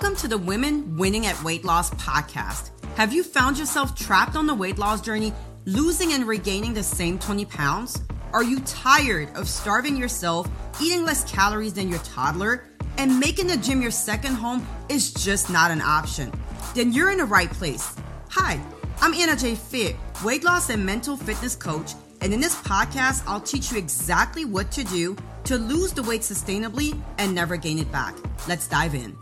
Welcome 0.00 0.16
to 0.20 0.28
the 0.28 0.38
Women 0.38 0.96
Winning 0.96 1.26
at 1.26 1.44
Weight 1.44 1.62
Loss 1.62 1.90
podcast. 1.90 2.70
Have 2.96 3.12
you 3.12 3.22
found 3.22 3.58
yourself 3.58 3.94
trapped 3.94 4.34
on 4.34 4.46
the 4.46 4.54
weight 4.54 4.78
loss 4.78 5.02
journey, 5.02 5.34
losing 5.66 6.14
and 6.14 6.26
regaining 6.26 6.72
the 6.72 6.82
same 6.82 7.18
20 7.18 7.44
pounds? 7.44 8.00
Are 8.32 8.42
you 8.42 8.60
tired 8.60 9.28
of 9.36 9.46
starving 9.46 9.98
yourself, 9.98 10.48
eating 10.80 11.04
less 11.04 11.30
calories 11.30 11.74
than 11.74 11.90
your 11.90 11.98
toddler, 11.98 12.64
and 12.96 13.20
making 13.20 13.48
the 13.48 13.58
gym 13.58 13.82
your 13.82 13.90
second 13.90 14.36
home 14.36 14.66
is 14.88 15.12
just 15.12 15.50
not 15.50 15.70
an 15.70 15.82
option? 15.82 16.32
Then 16.74 16.94
you're 16.94 17.10
in 17.10 17.18
the 17.18 17.26
right 17.26 17.50
place. 17.50 17.94
Hi, 18.30 18.58
I'm 19.02 19.12
Anna 19.12 19.36
J. 19.36 19.54
Fit, 19.54 19.96
weight 20.24 20.44
loss 20.44 20.70
and 20.70 20.86
mental 20.86 21.18
fitness 21.18 21.54
coach, 21.54 21.92
and 22.22 22.32
in 22.32 22.40
this 22.40 22.56
podcast, 22.62 23.22
I'll 23.26 23.38
teach 23.38 23.70
you 23.70 23.76
exactly 23.76 24.46
what 24.46 24.72
to 24.72 24.82
do 24.82 25.14
to 25.44 25.58
lose 25.58 25.92
the 25.92 26.02
weight 26.04 26.22
sustainably 26.22 26.98
and 27.18 27.34
never 27.34 27.58
gain 27.58 27.78
it 27.78 27.92
back. 27.92 28.14
Let's 28.48 28.66
dive 28.66 28.94
in. 28.94 29.14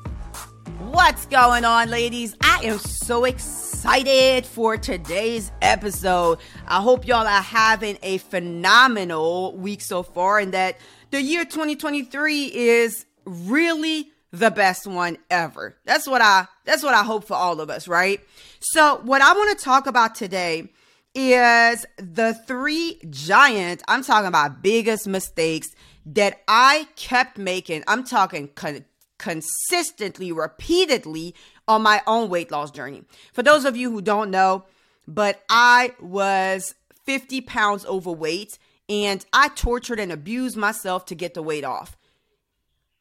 What's 0.99 1.27
going 1.27 1.65
on, 1.65 1.91
ladies? 1.91 2.35
I 2.41 2.63
am 2.65 2.81
so 2.81 3.25
excited 3.25 4.45
for 4.45 4.77
today's 4.77 5.53
episode. 5.63 6.41
I 6.67 6.83
hope 6.83 7.07
y'all 7.07 7.25
are 7.25 7.41
having 7.41 7.99
a 8.03 8.19
phenomenal 8.19 9.57
week 9.57 9.81
so 9.81 10.03
far 10.03 10.41
and 10.41 10.53
that 10.55 10.77
the 11.13 11.23
year 11.23 11.45
2023 11.45 12.47
is 12.47 13.07
really 13.25 14.11
the 14.33 14.51
best 14.51 14.89
one 14.89 15.19
ever. 15.31 15.77
That's 15.85 16.09
what 16.09 16.21
I 16.21 16.49
that's 16.65 16.83
what 16.83 16.95
I 16.95 17.05
hope 17.05 17.29
for 17.29 17.35
all 17.35 17.61
of 17.61 17.71
us, 17.71 17.87
right? 17.87 18.21
So, 18.59 19.01
what 19.05 19.23
I 19.23 19.33
want 19.35 19.57
to 19.57 19.65
talk 19.65 19.87
about 19.87 20.17
today 20.17 20.69
is 21.15 21.87
the 21.97 22.35
three 22.35 22.99
giant, 23.09 23.85
I'm 23.87 24.03
talking 24.03 24.27
about 24.27 24.63
biggest 24.65 25.07
mistakes 25.07 25.69
that 26.07 26.43
I 26.49 26.89
kept 26.97 27.39
making. 27.39 27.85
I'm 27.87 28.03
talking 28.03 28.49
con- 28.49 28.85
consistently, 29.19 30.33
repeatedly 30.33 31.35
on 31.67 31.83
my 31.83 32.03
own 32.07 32.31
weight 32.31 32.51
loss 32.51 32.71
journey. 32.71 33.03
For 33.33 33.43
those 33.43 33.65
of 33.65 33.77
you 33.77 33.91
who 33.91 34.01
don't 34.01 34.31
know, 34.31 34.65
but 35.07 35.43
I 35.49 35.95
was 36.01 36.75
50 37.05 37.41
pounds 37.43 37.85
overweight 37.87 38.59
and 38.89 39.25
I 39.33 39.49
tortured 39.49 40.01
and 40.01 40.11
abused 40.11 40.57
myself 40.57 41.05
to 41.07 41.15
get 41.15 41.35
the 41.35 41.43
weight 41.43 41.65
off. 41.65 41.97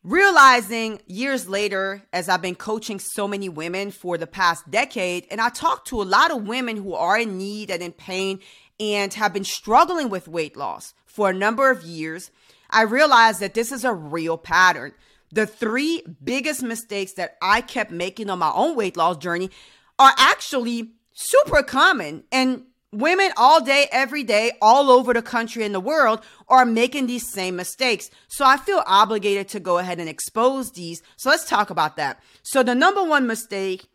Realizing 0.04 1.02
years 1.06 1.50
later, 1.50 2.04
as 2.14 2.30
I've 2.30 2.42
been 2.42 2.56
coaching 2.56 3.00
so 3.00 3.28
many 3.28 3.50
women 3.50 3.92
for 3.92 4.18
the 4.18 4.28
past 4.28 4.70
decade, 4.70 5.28
and 5.30 5.42
I 5.42 5.50
talk 5.50 5.86
to 5.86 6.02
a 6.02 6.04
lot 6.04 6.32
of 6.32 6.48
women 6.48 6.78
who 6.78 6.94
are 6.94 7.20
in 7.20 7.38
need 7.38 7.70
and 7.70 7.84
in 7.84 7.92
pain 7.92 8.40
and 8.80 9.14
have 9.16 9.34
been 9.34 9.44
struggling 9.44 10.10
with 10.10 10.28
weight 10.28 10.56
loss 10.56 10.94
for 11.06 11.30
a 11.30 11.34
number 11.34 11.72
of 11.72 11.84
years, 11.84 12.32
I 12.70 12.84
realized 12.84 13.40
that 13.40 13.54
this 13.54 13.72
is 13.72 13.84
a 13.84 13.94
real 13.94 14.38
pattern. 14.38 14.94
The 15.32 15.46
three 15.46 16.04
biggest 16.24 16.64
mistakes 16.64 17.14
that 17.14 17.38
I 17.42 17.62
kept 17.62 17.92
making 17.92 18.30
on 18.30 18.40
my 18.40 18.52
own 18.54 18.76
weight 18.76 18.98
loss 18.98 19.18
journey 19.18 19.50
are 20.00 20.14
actually 20.18 20.92
super 21.14 21.64
common. 21.64 22.24
And 22.32 22.64
women 22.92 23.32
all 23.36 23.62
day, 23.62 23.88
every 23.92 24.24
day, 24.24 24.54
all 24.62 24.90
over 24.90 25.14
the 25.14 25.22
country 25.22 25.64
and 25.64 25.76
the 25.76 25.80
world 25.80 26.22
are 26.48 26.66
making 26.66 27.08
these 27.08 27.32
same 27.32 27.56
mistakes. 27.56 28.10
So 28.28 28.46
I 28.46 28.58
feel 28.58 28.84
obligated 28.86 29.50
to 29.50 29.60
go 29.60 29.78
ahead 29.78 30.00
and 30.00 30.08
expose 30.08 30.72
these. 30.72 31.02
So 31.18 31.30
let's 31.30 31.48
talk 31.48 31.70
about 31.70 31.98
that. 31.98 32.22
So 32.44 32.64
the 32.64 32.76
number 32.76 33.04
one 33.04 33.28
mistake 33.28 33.88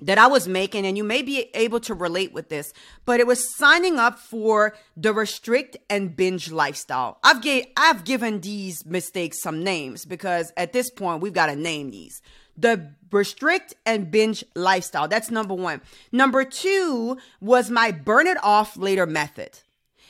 that 0.00 0.18
I 0.18 0.26
was 0.26 0.48
making, 0.48 0.86
and 0.86 0.96
you 0.96 1.04
may 1.04 1.22
be 1.22 1.50
able 1.54 1.80
to 1.80 1.94
relate 1.94 2.32
with 2.32 2.48
this, 2.48 2.72
but 3.04 3.20
it 3.20 3.26
was 3.26 3.56
signing 3.56 3.98
up 3.98 4.18
for 4.18 4.74
the 4.96 5.12
restrict 5.12 5.76
and 5.88 6.16
binge 6.16 6.50
lifestyle. 6.50 7.18
I've 7.22 7.42
gave 7.42 7.66
I've 7.76 8.04
given 8.04 8.40
these 8.40 8.84
mistakes 8.86 9.42
some 9.42 9.62
names 9.62 10.04
because 10.04 10.52
at 10.56 10.72
this 10.72 10.90
point 10.90 11.22
we've 11.22 11.32
got 11.32 11.46
to 11.46 11.56
name 11.56 11.90
these. 11.90 12.20
The 12.56 12.94
restrict 13.10 13.74
and 13.86 14.10
binge 14.10 14.44
lifestyle. 14.54 15.08
That's 15.08 15.30
number 15.30 15.54
one. 15.54 15.80
Number 16.12 16.44
two 16.44 17.18
was 17.40 17.70
my 17.70 17.90
burn 17.90 18.26
it 18.26 18.42
off 18.42 18.76
later 18.76 19.06
method. 19.06 19.60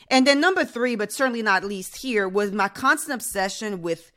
And 0.09 0.27
then 0.27 0.41
number 0.41 0.65
three, 0.65 0.97
but 0.97 1.12
certainly 1.12 1.43
not 1.43 1.62
least 1.62 1.99
here, 1.99 2.29
was 2.29 2.50
my 2.50 2.69
constant 2.69 3.15
obsession 3.15 3.81
with 3.81 4.11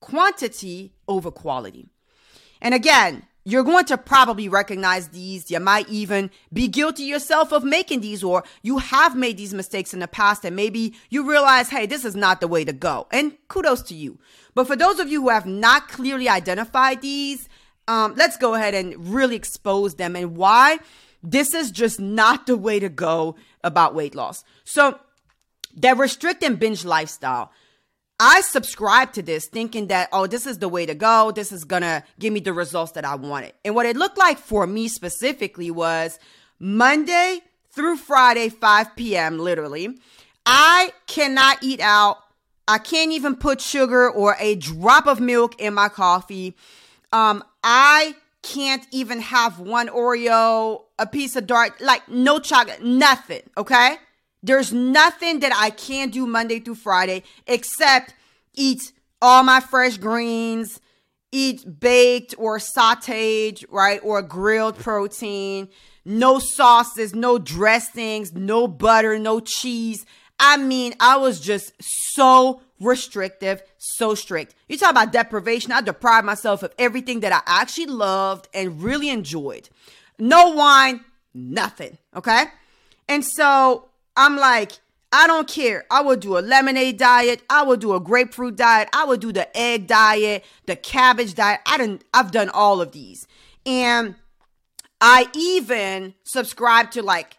quantity 0.00 0.94
over 1.08 1.30
quality. 1.30 1.90
And 2.60 2.72
again, 2.72 3.26
you're 3.44 3.62
going 3.62 3.84
to 3.86 3.98
probably 3.98 4.48
recognize 4.48 5.08
these. 5.08 5.50
You 5.50 5.60
might 5.60 5.88
even 5.88 6.30
be 6.52 6.66
guilty 6.66 7.04
yourself 7.04 7.52
of 7.52 7.62
making 7.62 8.00
these, 8.00 8.24
or 8.24 8.42
you 8.62 8.78
have 8.78 9.16
made 9.16 9.36
these 9.36 9.52
mistakes 9.52 9.92
in 9.92 10.00
the 10.00 10.08
past, 10.08 10.44
and 10.44 10.56
maybe 10.56 10.94
you 11.10 11.28
realize, 11.28 11.68
hey, 11.68 11.86
this 11.86 12.04
is 12.04 12.16
not 12.16 12.40
the 12.40 12.48
way 12.48 12.64
to 12.64 12.72
go. 12.72 13.06
And 13.10 13.36
kudos 13.48 13.82
to 13.82 13.94
you. 13.94 14.18
But 14.54 14.66
for 14.66 14.76
those 14.76 14.98
of 14.98 15.08
you 15.08 15.22
who 15.22 15.28
have 15.28 15.46
not 15.46 15.88
clearly 15.88 16.28
identified 16.28 17.02
these, 17.02 17.48
um, 17.86 18.14
let's 18.16 18.38
go 18.38 18.54
ahead 18.54 18.74
and 18.74 19.08
really 19.08 19.36
expose 19.36 19.96
them 19.96 20.16
and 20.16 20.36
why 20.36 20.78
this 21.22 21.54
is 21.54 21.70
just 21.70 22.00
not 22.00 22.46
the 22.46 22.56
way 22.56 22.80
to 22.80 22.88
go 22.88 23.36
about 23.62 23.94
weight 23.94 24.14
loss. 24.14 24.44
So, 24.64 24.98
that 25.76 25.98
restrict 25.98 26.42
and 26.44 26.58
binge 26.58 26.84
lifestyle. 26.84 27.50
I 28.20 28.42
subscribed 28.42 29.14
to 29.14 29.22
this 29.22 29.46
thinking 29.46 29.88
that, 29.88 30.08
oh, 30.12 30.26
this 30.26 30.46
is 30.46 30.58
the 30.58 30.68
way 30.68 30.86
to 30.86 30.94
go. 30.94 31.32
This 31.32 31.50
is 31.50 31.64
going 31.64 31.82
to 31.82 32.04
give 32.18 32.32
me 32.32 32.40
the 32.40 32.52
results 32.52 32.92
that 32.92 33.04
I 33.04 33.16
wanted. 33.16 33.52
And 33.64 33.74
what 33.74 33.86
it 33.86 33.96
looked 33.96 34.18
like 34.18 34.38
for 34.38 34.66
me 34.66 34.88
specifically 34.88 35.70
was 35.70 36.18
Monday 36.60 37.40
through 37.70 37.96
Friday, 37.96 38.48
5 38.48 38.94
p.m., 38.94 39.38
literally. 39.38 39.98
I 40.46 40.92
cannot 41.06 41.62
eat 41.62 41.80
out. 41.80 42.18
I 42.68 42.78
can't 42.78 43.10
even 43.10 43.36
put 43.36 43.60
sugar 43.60 44.08
or 44.08 44.36
a 44.38 44.54
drop 44.54 45.06
of 45.06 45.20
milk 45.20 45.60
in 45.60 45.74
my 45.74 45.88
coffee. 45.88 46.56
Um, 47.12 47.42
I 47.62 48.14
can't 48.42 48.86
even 48.92 49.20
have 49.20 49.58
one 49.58 49.88
Oreo, 49.88 50.82
a 50.98 51.06
piece 51.06 51.34
of 51.34 51.46
dark, 51.46 51.80
like 51.80 52.08
no 52.08 52.38
chocolate, 52.38 52.82
nothing. 52.82 53.42
Okay. 53.56 53.96
There's 54.44 54.74
nothing 54.74 55.40
that 55.40 55.52
I 55.56 55.70
can 55.70 56.10
do 56.10 56.26
Monday 56.26 56.60
through 56.60 56.74
Friday 56.74 57.22
except 57.46 58.14
eat 58.52 58.92
all 59.22 59.42
my 59.42 59.60
fresh 59.60 59.96
greens, 59.96 60.80
eat 61.32 61.80
baked 61.80 62.34
or 62.36 62.58
sauteed, 62.58 63.64
right? 63.70 64.00
Or 64.04 64.20
grilled 64.20 64.76
protein, 64.76 65.70
no 66.04 66.38
sauces, 66.38 67.14
no 67.14 67.38
dressings, 67.38 68.34
no 68.34 68.68
butter, 68.68 69.18
no 69.18 69.40
cheese. 69.40 70.04
I 70.38 70.58
mean, 70.58 70.92
I 71.00 71.16
was 71.16 71.40
just 71.40 71.72
so 71.80 72.60
restrictive, 72.78 73.62
so 73.78 74.14
strict. 74.14 74.54
You 74.68 74.76
talk 74.76 74.90
about 74.90 75.10
deprivation. 75.10 75.72
I 75.72 75.80
deprived 75.80 76.26
myself 76.26 76.62
of 76.62 76.74
everything 76.78 77.20
that 77.20 77.32
I 77.32 77.40
actually 77.46 77.86
loved 77.86 78.48
and 78.52 78.82
really 78.82 79.08
enjoyed. 79.08 79.70
No 80.18 80.50
wine, 80.50 81.02
nothing. 81.32 81.96
Okay. 82.14 82.44
And 83.08 83.24
so 83.24 83.88
I'm 84.16 84.36
like, 84.36 84.72
I 85.12 85.26
don't 85.26 85.46
care. 85.46 85.84
I 85.90 86.02
will 86.02 86.16
do 86.16 86.36
a 86.36 86.40
lemonade 86.40 86.98
diet. 86.98 87.42
I 87.48 87.62
will 87.62 87.76
do 87.76 87.94
a 87.94 88.00
grapefruit 88.00 88.56
diet. 88.56 88.88
I 88.92 89.04
will 89.04 89.16
do 89.16 89.32
the 89.32 89.56
egg 89.56 89.86
diet, 89.86 90.44
the 90.66 90.76
cabbage 90.76 91.34
diet. 91.34 91.60
I 91.66 91.78
didn't, 91.78 92.04
I've 92.12 92.32
done 92.32 92.48
all 92.48 92.80
of 92.80 92.92
these. 92.92 93.26
And 93.64 94.16
I 95.00 95.28
even 95.34 96.14
subscribe 96.24 96.90
to 96.92 97.02
like 97.02 97.36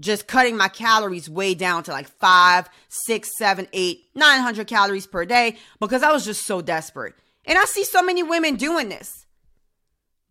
just 0.00 0.26
cutting 0.26 0.56
my 0.56 0.68
calories 0.68 1.30
way 1.30 1.54
down 1.54 1.84
to 1.84 1.92
like 1.92 2.08
five, 2.08 2.68
six, 2.88 3.30
seven, 3.38 3.68
eight, 3.72 4.06
nine 4.14 4.40
hundred 4.40 4.66
calories 4.66 5.06
per 5.06 5.24
day 5.24 5.56
because 5.80 6.02
I 6.02 6.12
was 6.12 6.24
just 6.24 6.46
so 6.46 6.60
desperate. 6.60 7.14
And 7.44 7.58
I 7.58 7.64
see 7.64 7.84
so 7.84 8.02
many 8.02 8.22
women 8.22 8.56
doing 8.56 8.88
this. 8.88 9.26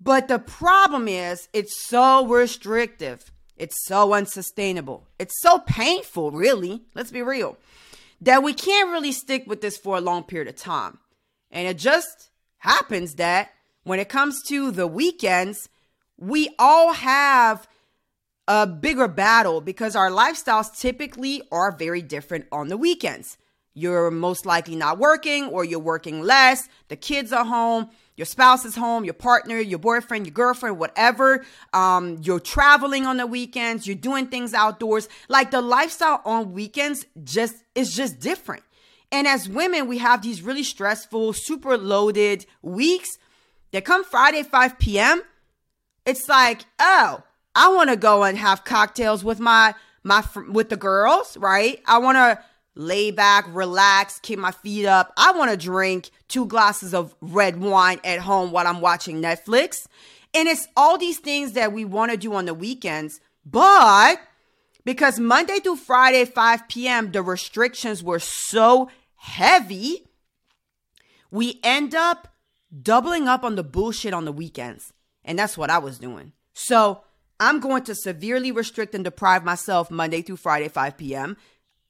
But 0.02 0.28
the 0.28 0.40
problem 0.40 1.08
is, 1.08 1.48
it's 1.54 1.78
so 1.78 2.28
restrictive. 2.28 3.32
It's 3.58 3.86
so 3.86 4.14
unsustainable. 4.14 5.08
It's 5.19 5.40
so 5.41 5.59
painful, 5.59 6.31
really. 6.31 6.84
Let's 6.96 7.12
be 7.12 7.22
real. 7.22 7.58
That 8.22 8.44
we 8.44 8.53
can't 8.53 8.91
really 8.91 9.12
stick 9.12 9.46
with 9.47 9.62
this 9.62 9.78
for 9.78 9.97
a 9.97 10.02
long 10.02 10.24
period 10.24 10.47
of 10.47 10.56
time. 10.56 11.00
And 11.52 11.68
it 11.68 11.78
just 11.78 12.30
happens 12.58 13.16
that 13.16 13.52
when 13.84 14.00
it 14.00 14.09
comes 14.09 14.42
to 14.47 14.72
the 14.72 14.88
weekends, 14.88 15.69
we 16.18 16.50
all 16.57 16.94
have 16.94 17.68
a 18.48 18.68
bigger 18.68 19.07
battle 19.07 19.62
because 19.62 19.95
our 19.95 20.10
lifestyles 20.10 20.78
typically 20.78 21.42
are 21.51 21.72
very 21.72 22.01
different 22.01 22.45
on 22.51 22.68
the 22.68 22.78
weekends. 22.78 23.38
You're 23.74 24.12
most 24.12 24.45
likely 24.45 24.75
not 24.75 25.00
working 25.00 25.48
or 25.48 25.63
you're 25.63 25.80
working 25.80 26.22
less, 26.22 26.68
the 26.89 26.95
kids 26.95 27.33
are 27.33 27.45
home, 27.45 27.89
your 28.15 28.25
spouse 28.25 28.63
is 28.65 28.75
home, 28.75 29.06
your 29.06 29.13
partner, 29.13 29.60
your 29.60 29.80
boyfriend, 29.80 30.25
your 30.27 30.33
girlfriend, 30.33 30.77
whatever. 30.77 31.45
Um, 31.74 32.19
you're 32.21 32.39
traveling 32.39 33.06
on 33.06 33.18
the 33.18 33.25
weekends, 33.25 33.88
you're 33.88 33.95
doing 33.95 34.27
things 34.27 34.54
outdoors. 34.54 35.10
Like 35.30 35.51
the 35.51 35.62
lifestyle 35.62 36.21
on 36.25 36.54
weekends 36.54 37.06
just 37.24 37.56
is 37.74 37.95
just 37.95 38.19
different. 38.19 38.63
And 39.12 39.27
as 39.27 39.48
women, 39.48 39.88
we 39.88 40.00
have 40.00 40.21
these 40.21 40.42
really 40.42 40.63
stressful, 40.63 41.33
super 41.33 41.77
loaded 41.77 42.45
weeks 42.62 43.18
that 43.71 43.86
come 43.86 44.04
Friday, 44.04 44.44
5 44.44 44.80
p.m. 44.80 45.21
It's 46.06 46.27
like, 46.27 46.66
oh, 46.80 47.24
I 47.56 47.69
want 47.69 47.89
to 47.89 47.95
go 47.95 48.24
and 48.24 48.38
have 48.38 48.63
cocktails 48.63 49.24
with 49.24 49.39
my 49.39 49.75
my 50.04 50.24
with 50.50 50.69
the 50.69 50.77
girls, 50.77 51.38
right? 51.38 51.81
I 51.86 52.00
want 52.00 52.18
to 52.18 52.44
lay 52.75 53.12
back, 53.12 53.45
relax, 53.50 54.19
keep 54.19 54.39
my 54.39 54.51
feet 54.51 54.86
up. 54.86 55.13
I 55.18 55.31
want 55.33 55.51
to 55.51 55.57
drink 55.57 56.09
two 56.33 56.45
glasses 56.47 56.95
of 56.95 57.15
red 57.21 57.62
wine 57.62 58.00
at 58.03 58.19
home 58.19 58.51
while 58.51 58.65
I'm 58.65 58.81
watching 58.81 59.21
Netflix. 59.21 59.85
And 60.33 60.47
it's 60.47 60.68
all 60.75 60.97
these 60.97 61.19
things 61.19 61.53
that 61.53 61.71
we 61.71 61.85
want 61.85 62.12
to 62.12 62.18
do 62.18 62.33
on 62.33 62.45
the 62.45 62.56
weekends. 62.56 63.21
But 63.45 64.19
because 64.83 65.19
Monday 65.19 65.59
through 65.59 65.75
Friday, 65.75 66.25
5 66.25 66.68
p.m., 66.68 67.12
the 67.12 67.21
restrictions 67.21 68.03
were 68.03 68.18
so 68.19 68.89
heavy, 69.15 70.07
we 71.30 71.59
end 71.63 71.94
up 71.94 72.30
doubling 72.81 73.27
up 73.27 73.44
on 73.44 73.56
the 73.56 73.63
bullshit 73.63 74.13
on 74.13 74.25
the 74.25 74.31
weekends. 74.31 74.91
And 75.24 75.38
that's 75.38 75.56
what 75.56 75.69
I 75.69 75.77
was 75.77 76.00
doing. 76.00 76.33
So 76.56 77.03
I'm 77.39 77.59
going 77.59 77.83
to 77.83 77.94
severely 77.94 78.51
restrict 78.51 78.95
and 78.95 79.03
deprive 79.03 79.45
myself 79.45 79.91
Monday 79.91 80.24
through 80.24 80.38
Friday, 80.38 80.68
5 80.68 80.97
p.m. 80.97 81.38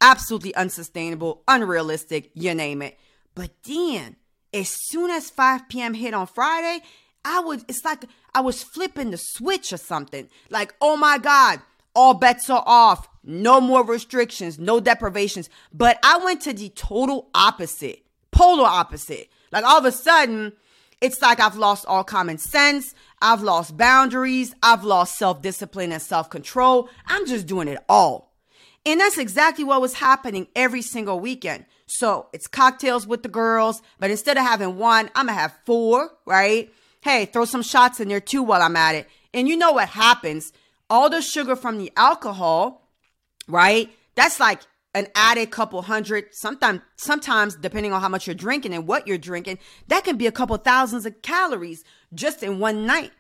Absolutely 0.02 0.54
unsustainable, 0.56 1.44
unrealistic, 1.48 2.30
you 2.34 2.54
name 2.54 2.82
it. 2.82 3.00
But 3.36 3.52
then, 3.64 4.18
as 4.54 4.70
soon 4.70 5.10
as 5.10 5.30
5 5.30 5.68
p.m. 5.70 5.94
hit 5.94 6.14
on 6.14 6.28
Friday, 6.28 6.84
I 7.26 7.40
would, 7.40 7.64
it's 7.68 7.84
like 7.84 8.06
I 8.36 8.42
was 8.42 8.64
flipping 8.64 9.12
the 9.12 9.18
switch 9.18 9.74
or 9.74 9.78
something. 9.78 10.30
Like, 10.50 10.76
oh 10.82 10.98
my 10.98 11.18
God, 11.18 11.62
all 11.96 12.14
bets 12.14 12.50
are 12.50 12.64
off. 12.66 13.08
No 13.24 13.62
more 13.62 13.86
restrictions, 13.86 14.60
no 14.60 14.80
deprivations. 14.80 15.50
But 15.74 15.98
I 16.04 16.18
went 16.18 16.42
to 16.42 16.54
the 16.54 16.70
total 16.70 17.30
opposite, 17.34 18.04
polar 18.32 18.66
opposite. 18.66 19.30
Like 19.52 19.64
all 19.64 19.78
of 19.78 19.86
a 19.86 19.92
sudden, 19.92 20.54
it's 21.00 21.22
like 21.22 21.40
I've 21.40 21.56
lost 21.56 21.86
all 21.86 22.04
common 22.04 22.38
sense. 22.38 22.94
I've 23.22 23.42
lost 23.42 23.78
boundaries. 23.78 24.54
I've 24.62 24.84
lost 24.84 25.18
self 25.18 25.42
discipline 25.42 25.92
and 25.92 26.02
self 26.02 26.30
control. 26.30 26.90
I'm 27.08 27.26
just 27.26 27.48
doing 27.48 27.68
it 27.70 27.80
all. 27.88 28.33
And 28.86 29.00
that's 29.00 29.18
exactly 29.18 29.64
what 29.64 29.82
was 29.82 29.94
happening 29.96 30.48
every 30.56 30.82
single 30.82 31.20
weekend. 31.20 31.66
So 31.86 32.28
it's 32.34 32.48
cocktails 32.48 33.08
with 33.08 33.24
the 33.24 33.30
girls, 33.30 33.82
but 34.00 34.12
instead 34.12 34.38
of 34.38 34.44
having 34.44 34.78
one, 34.78 35.10
I'm 35.16 35.28
gonna 35.28 35.40
have 35.40 35.58
four, 35.66 36.12
right? 36.26 36.72
Hey, 37.02 37.26
throw 37.26 37.46
some 37.46 37.64
shots 37.64 38.00
in 38.00 38.08
there 38.10 38.20
too 38.20 38.44
while 38.44 38.62
I'm 38.62 38.76
at 38.76 38.96
it. 38.96 39.08
And 39.34 39.48
you 39.48 39.58
know 39.58 39.74
what 39.74 39.90
happens? 39.90 40.52
all 40.94 41.10
the 41.10 41.22
sugar 41.22 41.56
from 41.56 41.80
the 41.80 41.92
alcohol, 41.98 42.88
right? 43.48 43.90
That's 44.14 44.40
like 44.40 44.62
an 44.94 45.08
added 45.16 45.50
couple 45.50 45.82
hundred, 45.82 46.26
sometimes 46.32 46.82
sometimes 46.98 47.56
depending 47.56 47.94
on 47.94 48.00
how 48.00 48.10
much 48.10 48.28
you're 48.28 48.36
drinking 48.36 48.76
and 48.76 48.88
what 48.88 49.08
you're 49.08 49.18
drinking, 49.18 49.58
that 49.88 50.04
can 50.04 50.18
be 50.18 50.28
a 50.28 50.32
couple 50.32 50.56
thousands 50.58 51.08
of 51.08 51.22
calories 51.24 51.84
just 52.14 52.44
in 52.44 52.60
one 52.60 52.86
night. 52.86 53.12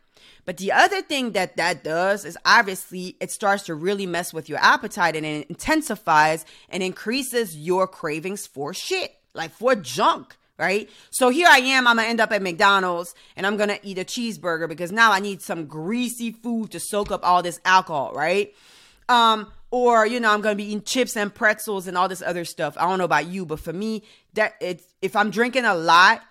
But 0.46 0.58
the 0.58 0.72
other 0.72 1.02
thing 1.02 1.32
that 1.32 1.58
that 1.58 1.84
does 1.84 2.26
is 2.26 2.38
obviously 2.46 3.16
it 3.20 3.32
starts 3.32 3.64
to 3.64 3.76
really 3.76 4.06
mess 4.06 4.34
with 4.34 4.50
your 4.50 4.60
appetite 4.60 5.16
and 5.16 5.26
it 5.26 5.48
intensifies 5.50 6.46
and 6.70 6.84
increases 6.84 7.58
your 7.58 7.88
cravings 7.88 8.46
for 8.46 8.74
shit, 8.74 9.16
like 9.34 9.52
for 9.52 9.76
junk 9.76 10.38
right? 10.58 10.90
So 11.10 11.30
here 11.30 11.48
I 11.50 11.58
am, 11.58 11.88
I'm 11.88 11.98
gonna 11.98 12.08
end 12.08 12.22
up 12.22 12.32
at 12.32 12.42
McDonald's 12.42 13.16
and 13.36 13.46
I'm 13.46 13.58
gonna 13.58 13.80
eat 13.82 13.98
a 13.98 14.06
cheeseburger 14.06 14.70
because 14.70 14.92
now 14.92 15.12
I 15.12 15.20
need 15.20 15.42
some 15.42 15.66
greasy 15.66 16.32
food 16.32 16.72
to 16.72 16.80
soak 16.80 17.12
up 17.12 17.22
all 17.24 17.42
this 17.42 17.60
alcohol, 17.66 18.14
right? 18.14 18.54
Um, 19.10 19.52
or 19.72 20.06
you 20.06 20.20
know, 20.20 20.32
I'm 20.32 20.42
gonna 20.42 20.56
be 20.56 20.66
eating 20.66 20.84
chips 20.84 21.18
and 21.18 21.34
pretzels 21.34 21.88
and 21.88 21.98
all 21.98 22.08
this 22.08 22.22
other 22.22 22.46
stuff. 22.46 22.78
I 22.78 22.88
don't 22.88 23.00
know 23.00 23.06
about 23.06 23.28
you, 23.28 23.46
but 23.46 23.60
for 23.60 23.74
me, 23.74 24.04
that 24.34 24.54
it's 24.62 24.86
if 25.02 25.16
I'm 25.16 25.32
drinking 25.32 25.66
a 25.66 25.76
lot, 25.76 26.22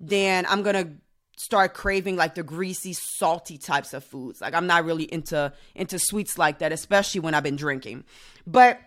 then 0.00 0.46
I'm 0.48 0.62
gonna 0.62 0.92
start 1.36 1.74
craving 1.74 2.16
like 2.16 2.34
the 2.34 2.42
greasy, 2.42 2.92
salty 2.92 3.58
types 3.58 3.94
of 3.94 4.04
foods. 4.04 4.40
Like 4.40 4.54
I'm 4.54 4.66
not 4.66 4.84
really 4.84 5.04
into 5.04 5.52
into 5.74 5.98
sweets 5.98 6.38
like 6.38 6.58
that, 6.58 6.72
especially 6.72 7.20
when 7.20 7.34
I've 7.34 7.42
been 7.42 7.56
drinking. 7.56 8.04
But 8.46 8.80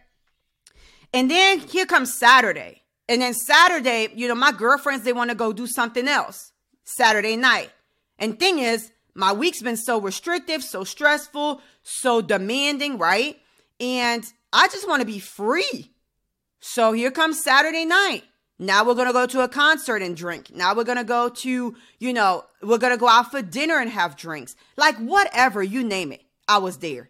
and 1.14 1.30
then 1.30 1.60
here 1.60 1.86
comes 1.86 2.18
Saturday 2.18 2.82
and 3.08 3.22
then 3.22 3.34
Saturday, 3.34 4.10
you 4.16 4.28
know, 4.28 4.36
my 4.36 4.52
girlfriends, 4.52 5.04
they 5.04 5.14
want 5.14 5.30
to 5.30 5.36
go 5.36 5.54
do 5.54 5.68
something 5.68 6.08
else 6.08 6.52
Saturday 6.84 7.36
night. 7.36 7.70
And 8.18 8.40
thing 8.40 8.60
is, 8.60 8.92
my 9.14 9.32
week's 9.32 9.62
been 9.62 9.78
so 9.78 10.00
restrictive, 10.00 10.64
so 10.64 10.84
stressful, 10.84 11.62
so 11.84 12.22
demanding, 12.22 12.98
right? 12.98 13.40
And 13.80 14.26
I 14.52 14.68
just 14.68 14.88
want 14.88 15.02
to 15.02 15.06
be 15.06 15.20
free. 15.20 15.92
So 16.60 16.94
here 16.94 17.12
comes 17.12 17.44
Saturday 17.44 17.86
night. 17.86 18.24
Now 18.58 18.86
we're 18.86 18.96
going 18.96 19.08
to 19.08 19.14
go 19.14 19.26
to 19.26 19.42
a 19.42 19.50
concert 19.50 20.02
and 20.02 20.16
drink. 20.16 20.56
Now 20.56 20.74
we're 20.74 20.86
going 20.86 20.98
to 20.98 21.04
go 21.04 21.30
to, 21.30 21.76
you 22.00 22.14
know, 22.14 22.46
we're 22.62 22.78
going 22.78 22.94
to 22.94 23.00
go 23.00 23.10
out 23.10 23.32
for 23.32 23.42
dinner 23.42 23.80
and 23.80 23.90
have 23.90 24.16
drinks. 24.16 24.56
Like 24.78 24.96
whatever, 24.98 25.62
you 25.62 25.84
name 25.84 26.12
it. 26.12 26.24
I 26.48 26.60
was 26.60 26.78
there. 26.78 27.10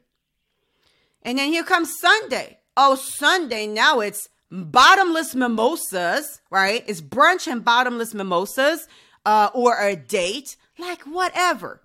And 1.21 1.37
then 1.37 1.51
here 1.51 1.63
comes 1.63 1.99
Sunday. 1.99 2.59
Oh, 2.77 2.95
Sunday, 2.95 3.67
now 3.67 3.99
it's 3.99 4.29
bottomless 4.51 5.35
mimosas, 5.35 6.41
right? 6.49 6.83
It's 6.87 7.01
brunch 7.01 7.47
and 7.47 7.63
bottomless 7.63 8.13
mimosas, 8.13 8.87
uh, 9.25 9.49
or 9.53 9.79
a 9.79 9.95
date, 9.95 10.55
like 10.77 11.01
whatever. 11.03 11.81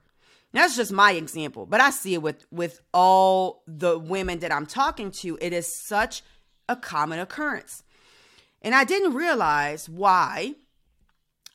That's 0.52 0.76
just 0.76 0.90
my 0.90 1.12
example, 1.12 1.64
but 1.64 1.80
I 1.80 1.90
see 1.90 2.14
it 2.14 2.22
with 2.22 2.44
with 2.50 2.80
all 2.92 3.62
the 3.66 3.98
women 3.98 4.40
that 4.40 4.52
I'm 4.52 4.66
talking 4.66 5.12
to. 5.12 5.38
It 5.40 5.52
is 5.52 5.72
such 5.86 6.22
a 6.68 6.74
common 6.74 7.20
occurrence, 7.20 7.84
and 8.62 8.74
I 8.74 8.84
didn't 8.84 9.14
realize 9.14 9.88
why. 9.88 10.54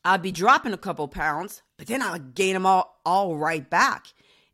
I'd 0.03 0.21
be 0.21 0.31
dropping 0.31 0.73
a 0.73 0.77
couple 0.77 1.07
pounds, 1.07 1.63
but 1.77 1.87
then 1.87 2.03
I 2.03 2.11
would 2.11 2.35
gain 2.35 2.53
them 2.53 2.65
all 2.65 3.01
all 3.05 3.35
right 3.35 3.67
back. 3.67 4.07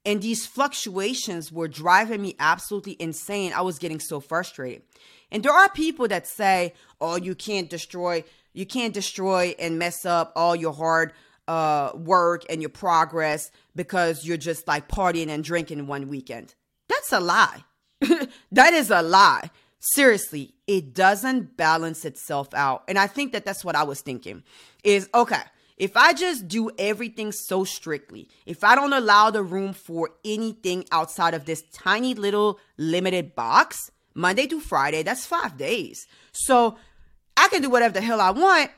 And 0.05 0.21
these 0.21 0.47
fluctuations 0.47 1.51
were 1.51 1.67
driving 1.67 2.21
me 2.21 2.35
absolutely 2.39 2.95
insane. 2.99 3.53
I 3.53 3.61
was 3.61 3.77
getting 3.77 3.99
so 3.99 4.19
frustrated. 4.19 4.83
And 5.31 5.43
there 5.43 5.53
are 5.53 5.69
people 5.69 6.07
that 6.07 6.25
say, 6.25 6.73
"Oh, 6.99 7.17
you 7.17 7.35
can't 7.35 7.69
destroy, 7.69 8.23
you 8.53 8.65
can't 8.65 8.93
destroy 8.93 9.55
and 9.59 9.77
mess 9.77 10.05
up 10.05 10.31
all 10.35 10.55
your 10.55 10.73
hard 10.73 11.13
uh, 11.47 11.91
work 11.95 12.43
and 12.49 12.61
your 12.61 12.69
progress 12.69 13.51
because 13.75 14.25
you're 14.25 14.37
just 14.37 14.67
like 14.67 14.87
partying 14.87 15.29
and 15.29 15.43
drinking 15.43 15.87
one 15.87 16.07
weekend." 16.07 16.55
That's 16.87 17.11
a 17.11 17.19
lie. 17.19 17.63
that 18.51 18.73
is 18.73 18.89
a 18.89 19.01
lie. 19.01 19.51
Seriously, 19.81 20.53
it 20.67 20.93
doesn't 20.93 21.57
balance 21.57 22.05
itself 22.05 22.53
out. 22.53 22.83
And 22.87 22.99
I 22.99 23.07
think 23.07 23.31
that 23.33 23.45
that's 23.45 23.65
what 23.65 23.75
I 23.75 23.81
was 23.83 24.01
thinking. 24.01 24.43
Is 24.83 25.09
okay, 25.13 25.41
if 25.75 25.97
I 25.97 26.13
just 26.13 26.47
do 26.47 26.69
everything 26.77 27.31
so 27.31 27.63
strictly, 27.63 28.29
if 28.45 28.63
I 28.63 28.75
don't 28.75 28.93
allow 28.93 29.31
the 29.31 29.41
room 29.41 29.73
for 29.73 30.11
anything 30.23 30.85
outside 30.91 31.33
of 31.33 31.45
this 31.45 31.63
tiny 31.73 32.13
little 32.13 32.59
limited 32.77 33.33
box, 33.33 33.89
Monday 34.13 34.45
to 34.45 34.59
Friday, 34.59 35.01
that's 35.01 35.25
five 35.25 35.57
days. 35.57 36.05
So 36.31 36.77
I 37.35 37.47
can 37.47 37.63
do 37.63 37.69
whatever 37.71 37.95
the 37.95 38.01
hell 38.01 38.21
I 38.21 38.29
want 38.29 38.69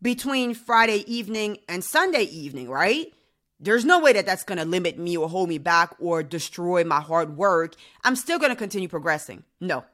between 0.00 0.54
Friday 0.54 1.04
evening 1.06 1.58
and 1.68 1.84
Sunday 1.84 2.22
evening, 2.22 2.70
right? 2.70 3.12
There's 3.60 3.84
no 3.84 4.00
way 4.00 4.14
that 4.14 4.24
that's 4.24 4.44
going 4.44 4.58
to 4.58 4.64
limit 4.64 4.98
me 4.98 5.18
or 5.18 5.28
hold 5.28 5.50
me 5.50 5.58
back 5.58 5.94
or 5.98 6.22
destroy 6.22 6.84
my 6.84 7.00
hard 7.00 7.36
work. 7.36 7.74
I'm 8.04 8.16
still 8.16 8.38
going 8.38 8.50
to 8.50 8.56
continue 8.56 8.88
progressing. 8.88 9.44
No. 9.60 9.84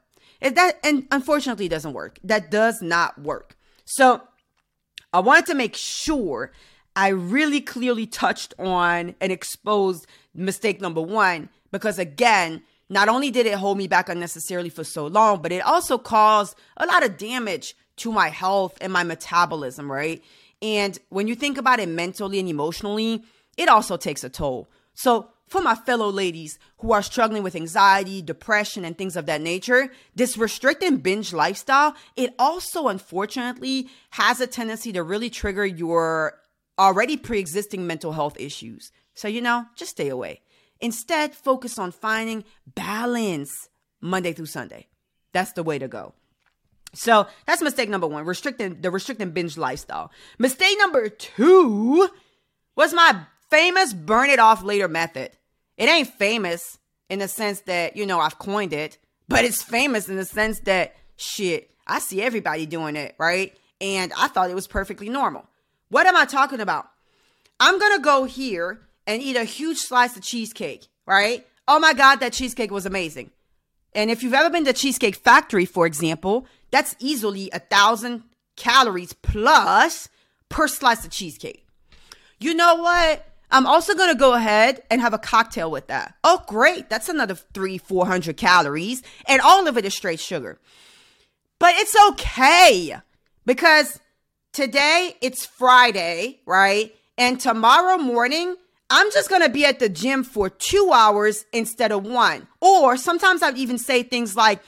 If 0.41 0.55
that 0.55 0.79
and 0.83 1.07
unfortunately 1.11 1.65
it 1.65 1.69
doesn't 1.69 1.93
work. 1.93 2.19
That 2.23 2.51
does 2.51 2.81
not 2.81 3.19
work. 3.21 3.55
So 3.85 4.21
I 5.13 5.19
wanted 5.19 5.45
to 5.47 5.55
make 5.55 5.75
sure 5.75 6.51
I 6.95 7.09
really 7.09 7.61
clearly 7.61 8.07
touched 8.07 8.53
on 8.57 9.15
and 9.19 9.31
exposed 9.31 10.07
mistake 10.33 10.81
number 10.81 11.01
1 11.01 11.49
because 11.71 11.99
again, 11.99 12.63
not 12.89 13.09
only 13.09 13.31
did 13.31 13.45
it 13.45 13.55
hold 13.55 13.77
me 13.77 13.87
back 13.87 14.09
unnecessarily 14.09 14.69
for 14.69 14.83
so 14.83 15.07
long, 15.07 15.41
but 15.41 15.51
it 15.51 15.65
also 15.65 15.97
caused 15.97 16.55
a 16.77 16.85
lot 16.85 17.03
of 17.03 17.17
damage 17.17 17.75
to 17.97 18.11
my 18.11 18.29
health 18.29 18.77
and 18.81 18.93
my 18.93 19.03
metabolism, 19.03 19.91
right? 19.91 20.23
And 20.61 20.97
when 21.09 21.27
you 21.27 21.35
think 21.35 21.57
about 21.57 21.79
it 21.79 21.89
mentally 21.89 22.39
and 22.39 22.47
emotionally, 22.47 23.23
it 23.57 23.69
also 23.69 23.97
takes 23.97 24.23
a 24.23 24.29
toll. 24.29 24.69
So, 24.93 25.29
for 25.47 25.61
my 25.61 25.75
fellow 25.75 26.09
ladies 26.09 26.57
who 26.79 26.91
are 26.91 27.01
struggling 27.01 27.43
with 27.43 27.55
anxiety, 27.55 28.21
depression, 28.21 28.83
and 28.83 28.97
things 28.97 29.15
of 29.15 29.25
that 29.27 29.41
nature, 29.41 29.91
this 30.15 30.37
restrict 30.37 30.83
and 30.83 31.03
binge 31.03 31.33
lifestyle, 31.33 31.95
it 32.15 32.33
also 32.39 32.87
unfortunately 32.87 33.89
has 34.11 34.41
a 34.41 34.47
tendency 34.47 34.91
to 34.93 35.03
really 35.03 35.29
trigger 35.29 35.65
your 35.65 36.39
already 36.79 37.17
pre 37.17 37.39
existing 37.39 37.85
mental 37.85 38.13
health 38.13 38.39
issues. 38.39 38.91
So, 39.13 39.27
you 39.27 39.41
know, 39.41 39.65
just 39.75 39.91
stay 39.91 40.09
away. 40.09 40.41
Instead, 40.81 41.33
focus 41.33 41.79
on 41.79 41.91
finding 41.91 42.43
balance 42.65 43.69
Monday 44.01 44.33
through 44.33 44.47
Sunday. 44.47 44.87
That's 45.31 45.53
the 45.53 45.63
way 45.63 45.79
to 45.79 45.87
go. 45.87 46.13
So 46.93 47.27
that's 47.45 47.61
mistake 47.61 47.89
number 47.89 48.07
one, 48.07 48.25
restricting 48.25 48.81
the 48.81 48.89
restricting 48.89 49.31
binge 49.31 49.57
lifestyle. 49.57 50.11
Mistake 50.39 50.77
number 50.79 51.09
two 51.09 52.09
was 52.75 52.93
my 52.93 53.21
famous 53.55 53.93
burn 53.93 54.29
it 54.29 54.39
off 54.39 54.63
later 54.63 54.87
method. 54.87 55.31
It 55.77 55.89
ain't 55.89 56.09
famous 56.09 56.77
in 57.09 57.19
the 57.19 57.27
sense 57.27 57.61
that, 57.61 57.95
you 57.95 58.05
know, 58.05 58.19
I've 58.19 58.39
coined 58.39 58.73
it, 58.73 58.97
but 59.27 59.45
it's 59.45 59.63
famous 59.63 60.09
in 60.09 60.17
the 60.17 60.25
sense 60.25 60.59
that 60.61 60.95
shit, 61.15 61.71
I 61.87 61.99
see 61.99 62.21
everybody 62.21 62.65
doing 62.65 62.95
it, 62.95 63.15
right? 63.17 63.55
And 63.79 64.11
I 64.17 64.27
thought 64.27 64.49
it 64.49 64.55
was 64.55 64.67
perfectly 64.67 65.09
normal. 65.09 65.47
What 65.89 66.07
am 66.07 66.15
I 66.15 66.25
talking 66.25 66.59
about? 66.59 66.87
I'm 67.59 67.79
gonna 67.79 67.99
go 67.99 68.25
here 68.25 68.81
and 69.07 69.21
eat 69.21 69.37
a 69.37 69.43
huge 69.43 69.77
slice 69.77 70.17
of 70.17 70.23
cheesecake, 70.23 70.87
right? 71.05 71.45
Oh 71.67 71.79
my 71.79 71.93
God, 71.93 72.17
that 72.17 72.33
cheesecake 72.33 72.71
was 72.71 72.85
amazing. 72.85 73.31
And 73.93 74.11
if 74.11 74.21
you've 74.21 74.33
ever 74.33 74.49
been 74.49 74.65
to 74.65 74.73
Cheesecake 74.73 75.15
Factory, 75.15 75.65
for 75.65 75.85
example, 75.85 76.45
that's 76.69 76.97
easily 76.99 77.49
a 77.53 77.59
thousand 77.59 78.23
calories 78.57 79.13
plus 79.13 80.09
per 80.49 80.67
slice 80.67 81.05
of 81.05 81.11
cheesecake. 81.11 81.65
You 82.37 82.53
know 82.53 82.75
what? 82.75 83.25
I'm 83.51 83.67
also 83.67 83.93
to 84.13 84.19
go 84.19 84.33
ahead 84.33 84.81
and 84.89 85.01
have 85.01 85.13
a 85.13 85.19
cocktail 85.19 85.69
with 85.69 85.87
that. 85.87 86.15
Oh, 86.23 86.43
great. 86.47 86.89
That's 86.89 87.09
another 87.09 87.35
three, 87.35 87.77
400 87.77 88.37
calories. 88.37 89.03
And 89.27 89.41
all 89.41 89.67
of 89.67 89.77
it 89.77 89.85
is 89.85 89.95
straight 89.95 90.19
sugar. 90.19 90.59
But 91.59 91.75
it's 91.75 91.95
okay 92.11 92.97
because 93.45 93.99
today 94.51 95.15
it's 95.21 95.45
Friday, 95.45 96.41
right? 96.45 96.93
And 97.17 97.39
tomorrow 97.39 97.97
morning, 97.97 98.55
I'm 98.89 99.11
just 99.11 99.29
to 99.41 99.49
be 99.49 99.65
at 99.65 99.79
the 99.79 99.89
gym 99.89 100.23
for 100.23 100.49
two 100.49 100.91
hours 100.93 101.45
instead 101.53 101.91
of 101.91 102.05
one. 102.05 102.47
Or 102.61 102.97
sometimes 102.97 103.41
I'd 103.41 103.57
even 103.57 103.77
say 103.77 104.03
things 104.03 104.35
like, 104.35 104.61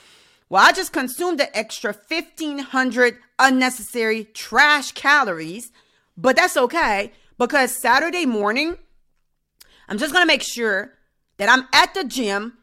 well, 0.49 0.65
I 0.65 0.71
just 0.71 0.93
consumed 0.93 1.39
the 1.39 1.55
extra 1.57 1.91
1500 1.91 3.17
unnecessary 3.37 4.23
trash 4.23 4.93
calories, 4.93 5.71
but 6.15 6.37
that's 6.37 6.55
okay 6.55 7.11
because 7.37 7.71
Saturday 7.71 8.25
morning, 8.25 8.77
I'm 9.87 9.97
just 9.97 10.13
going 10.13 10.23
to 10.23 10.27
make 10.27 10.43
sure 10.43 10.93
that 11.37 11.49
I'm 11.49 11.67
at 11.73 11.93
the 11.93 12.03
gym 12.03 12.57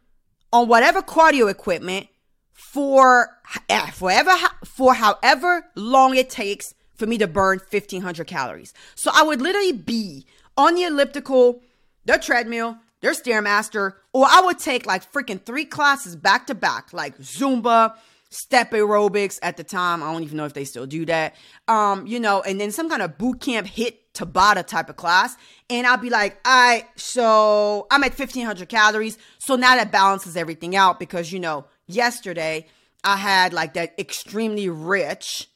on 0.53 0.69
whatever 0.69 1.03
cardio 1.03 1.51
equipment 1.51 2.09
for 2.53 3.39
eh, 3.69 3.91
forever 3.91 4.33
for 4.65 4.95
however 4.95 5.67
long 5.75 6.17
it 6.17 6.31
takes 6.31 6.75
for 6.95 7.07
me 7.07 7.19
to 7.19 7.27
burn 7.27 7.59
1500 7.59 8.27
calories. 8.27 8.73
So 8.95 9.11
I 9.13 9.23
would 9.23 9.43
literally 9.43 9.73
be 9.73 10.27
on 10.57 10.75
the 10.75 10.85
elliptical, 10.85 11.63
the 12.05 12.19
treadmill, 12.19 12.79
their 13.01 13.13
stairmaster, 13.13 13.95
or 14.13 14.27
I 14.29 14.41
would 14.45 14.59
take 14.59 14.87
like 14.87 15.13
freaking 15.13 15.45
three 15.45 15.65
classes 15.65 16.17
back 16.17 16.47
to 16.47 16.55
back, 16.55 16.93
like 16.93 17.19
Zumba, 17.19 17.95
step 18.35 18.73
aerobics 18.73 19.39
at 19.43 19.57
the 19.57 19.65
time. 19.65 20.03
I 20.03 20.13
don't 20.13 20.23
even 20.23 20.37
know 20.37 20.45
if 20.45 20.55
they 20.55 20.65
still 20.65 20.87
do 20.87 21.07
that. 21.07 21.35
Um, 21.69 22.07
you 22.07 22.19
know, 22.21 22.43
and 22.43 22.61
then 22.61 22.71
some 22.73 22.89
kind 22.89 23.03
of 23.03 23.17
boot 23.17 23.41
camp 23.41 23.67
HIIT 23.67 23.97
Tabata 24.15 24.67
type 24.67 24.89
of 24.89 24.97
class. 24.97 25.37
And 25.71 25.87
I'll 25.87 25.99
be 25.99 26.11
like, 26.11 26.39
right, 26.47 26.87
so 26.97 27.87
I'm 27.91 28.05
at 28.05 28.19
1500 28.19 28.69
calories. 28.69 29.19
So 29.39 29.57
now 29.57 29.77
that 29.77 29.91
balances 29.93 30.37
everything 30.37 30.77
out 30.77 30.99
because, 30.99 31.33
you 31.33 31.41
know, 31.41 31.67
yesterday 31.87 32.67
I 33.03 33.17
had 33.17 33.53
like 33.53 33.75
that 33.75 33.95
extremely 33.99 34.69
rich 34.69 35.49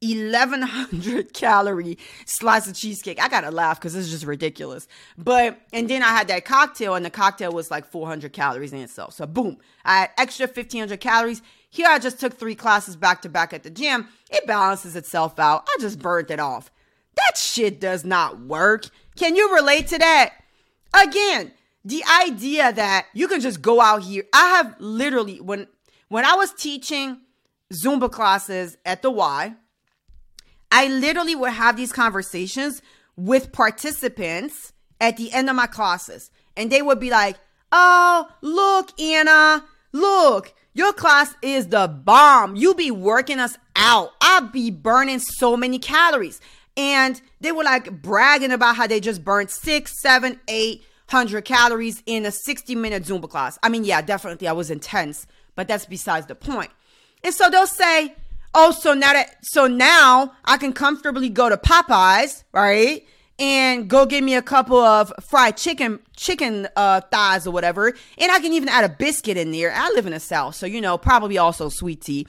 1100 0.00 1.32
calorie 1.32 1.98
slice 2.26 2.66
of 2.66 2.74
cheesecake. 2.74 3.22
I 3.22 3.28
gotta 3.28 3.50
laugh 3.50 3.80
because 3.80 3.94
it's 3.94 4.10
just 4.10 4.24
ridiculous. 4.24 4.86
But, 5.16 5.58
and 5.72 5.88
then 5.88 6.02
I 6.02 6.08
had 6.08 6.28
that 6.28 6.44
cocktail, 6.44 6.94
and 6.94 7.04
the 7.04 7.10
cocktail 7.10 7.52
was 7.52 7.70
like 7.70 7.86
400 7.86 8.32
calories 8.32 8.72
in 8.72 8.80
itself. 8.80 9.14
So, 9.14 9.26
boom, 9.26 9.58
I 9.84 10.00
had 10.00 10.10
extra 10.18 10.46
1500 10.46 11.00
calories. 11.00 11.42
Here 11.74 11.88
I 11.88 11.98
just 11.98 12.20
took 12.20 12.34
three 12.34 12.54
classes 12.54 12.94
back 12.94 13.22
to 13.22 13.28
back 13.28 13.52
at 13.52 13.64
the 13.64 13.68
gym. 13.68 14.06
It 14.30 14.46
balances 14.46 14.94
itself 14.94 15.40
out. 15.40 15.66
I 15.68 15.76
just 15.80 15.98
burnt 15.98 16.30
it 16.30 16.38
off. 16.38 16.70
That 17.16 17.36
shit 17.36 17.80
does 17.80 18.04
not 18.04 18.38
work. 18.38 18.86
Can 19.16 19.34
you 19.34 19.52
relate 19.52 19.88
to 19.88 19.98
that? 19.98 20.34
Again, 20.94 21.50
the 21.84 22.04
idea 22.22 22.72
that 22.72 23.06
you 23.12 23.26
can 23.26 23.40
just 23.40 23.60
go 23.60 23.80
out 23.80 24.04
here. 24.04 24.22
I 24.32 24.50
have 24.50 24.76
literally 24.78 25.40
when 25.40 25.66
when 26.06 26.24
I 26.24 26.36
was 26.36 26.52
teaching 26.52 27.18
Zumba 27.72 28.08
classes 28.08 28.76
at 28.86 29.02
the 29.02 29.10
Y, 29.10 29.52
I 30.70 30.86
literally 30.86 31.34
would 31.34 31.54
have 31.54 31.76
these 31.76 31.92
conversations 31.92 32.82
with 33.16 33.50
participants 33.50 34.72
at 35.00 35.16
the 35.16 35.32
end 35.32 35.50
of 35.50 35.56
my 35.56 35.66
classes. 35.66 36.30
And 36.56 36.70
they 36.70 36.82
would 36.82 37.00
be 37.00 37.10
like, 37.10 37.36
Oh, 37.72 38.28
look, 38.42 39.00
Anna, 39.00 39.64
look, 39.90 40.54
your 40.74 40.92
class 40.92 41.34
is 41.40 41.68
the 41.68 41.88
bomb. 41.88 42.56
You 42.56 42.74
be 42.74 42.90
working 42.90 43.38
us 43.38 43.56
out. 43.76 44.10
I 44.20 44.40
be 44.52 44.70
burning 44.70 45.20
so 45.20 45.56
many 45.56 45.78
calories. 45.78 46.40
And 46.76 47.20
they 47.40 47.52
were 47.52 47.62
like 47.62 48.02
bragging 48.02 48.50
about 48.50 48.76
how 48.76 48.88
they 48.88 48.98
just 48.98 49.24
burned 49.24 49.50
six, 49.50 50.00
seven, 50.02 50.40
eight 50.48 50.84
hundred 51.08 51.44
calories 51.44 52.02
in 52.06 52.26
a 52.26 52.32
60 52.32 52.74
minute 52.74 53.04
Zumba 53.04 53.28
class. 53.28 53.58
I 53.62 53.68
mean, 53.68 53.84
yeah, 53.84 54.02
definitely 54.02 54.48
I 54.48 54.52
was 54.52 54.70
intense, 54.70 55.26
but 55.54 55.68
that's 55.68 55.86
besides 55.86 56.26
the 56.26 56.34
point. 56.34 56.70
And 57.22 57.32
so 57.32 57.48
they'll 57.48 57.66
say, 57.66 58.14
Oh, 58.56 58.70
so 58.70 58.94
now 58.94 59.12
that 59.12 59.36
so 59.42 59.66
now 59.66 60.32
I 60.44 60.56
can 60.56 60.72
comfortably 60.72 61.28
go 61.28 61.48
to 61.48 61.56
Popeyes, 61.56 62.44
right? 62.52 63.04
And 63.38 63.90
go 63.90 64.06
get 64.06 64.22
me 64.22 64.36
a 64.36 64.42
couple 64.42 64.78
of 64.78 65.12
fried 65.20 65.56
chicken 65.56 65.98
chicken 66.16 66.68
uh, 66.76 67.00
thighs 67.00 67.48
or 67.48 67.50
whatever, 67.50 67.88
and 68.16 68.30
I 68.30 68.38
can 68.38 68.52
even 68.52 68.68
add 68.68 68.84
a 68.84 68.88
biscuit 68.88 69.36
in 69.36 69.50
there. 69.50 69.72
I 69.74 69.90
live 69.90 70.06
in 70.06 70.12
the 70.12 70.20
South, 70.20 70.54
so 70.54 70.66
you 70.66 70.80
know 70.80 70.96
probably 70.96 71.36
also 71.36 71.68
sweet 71.68 72.02
tea. 72.02 72.28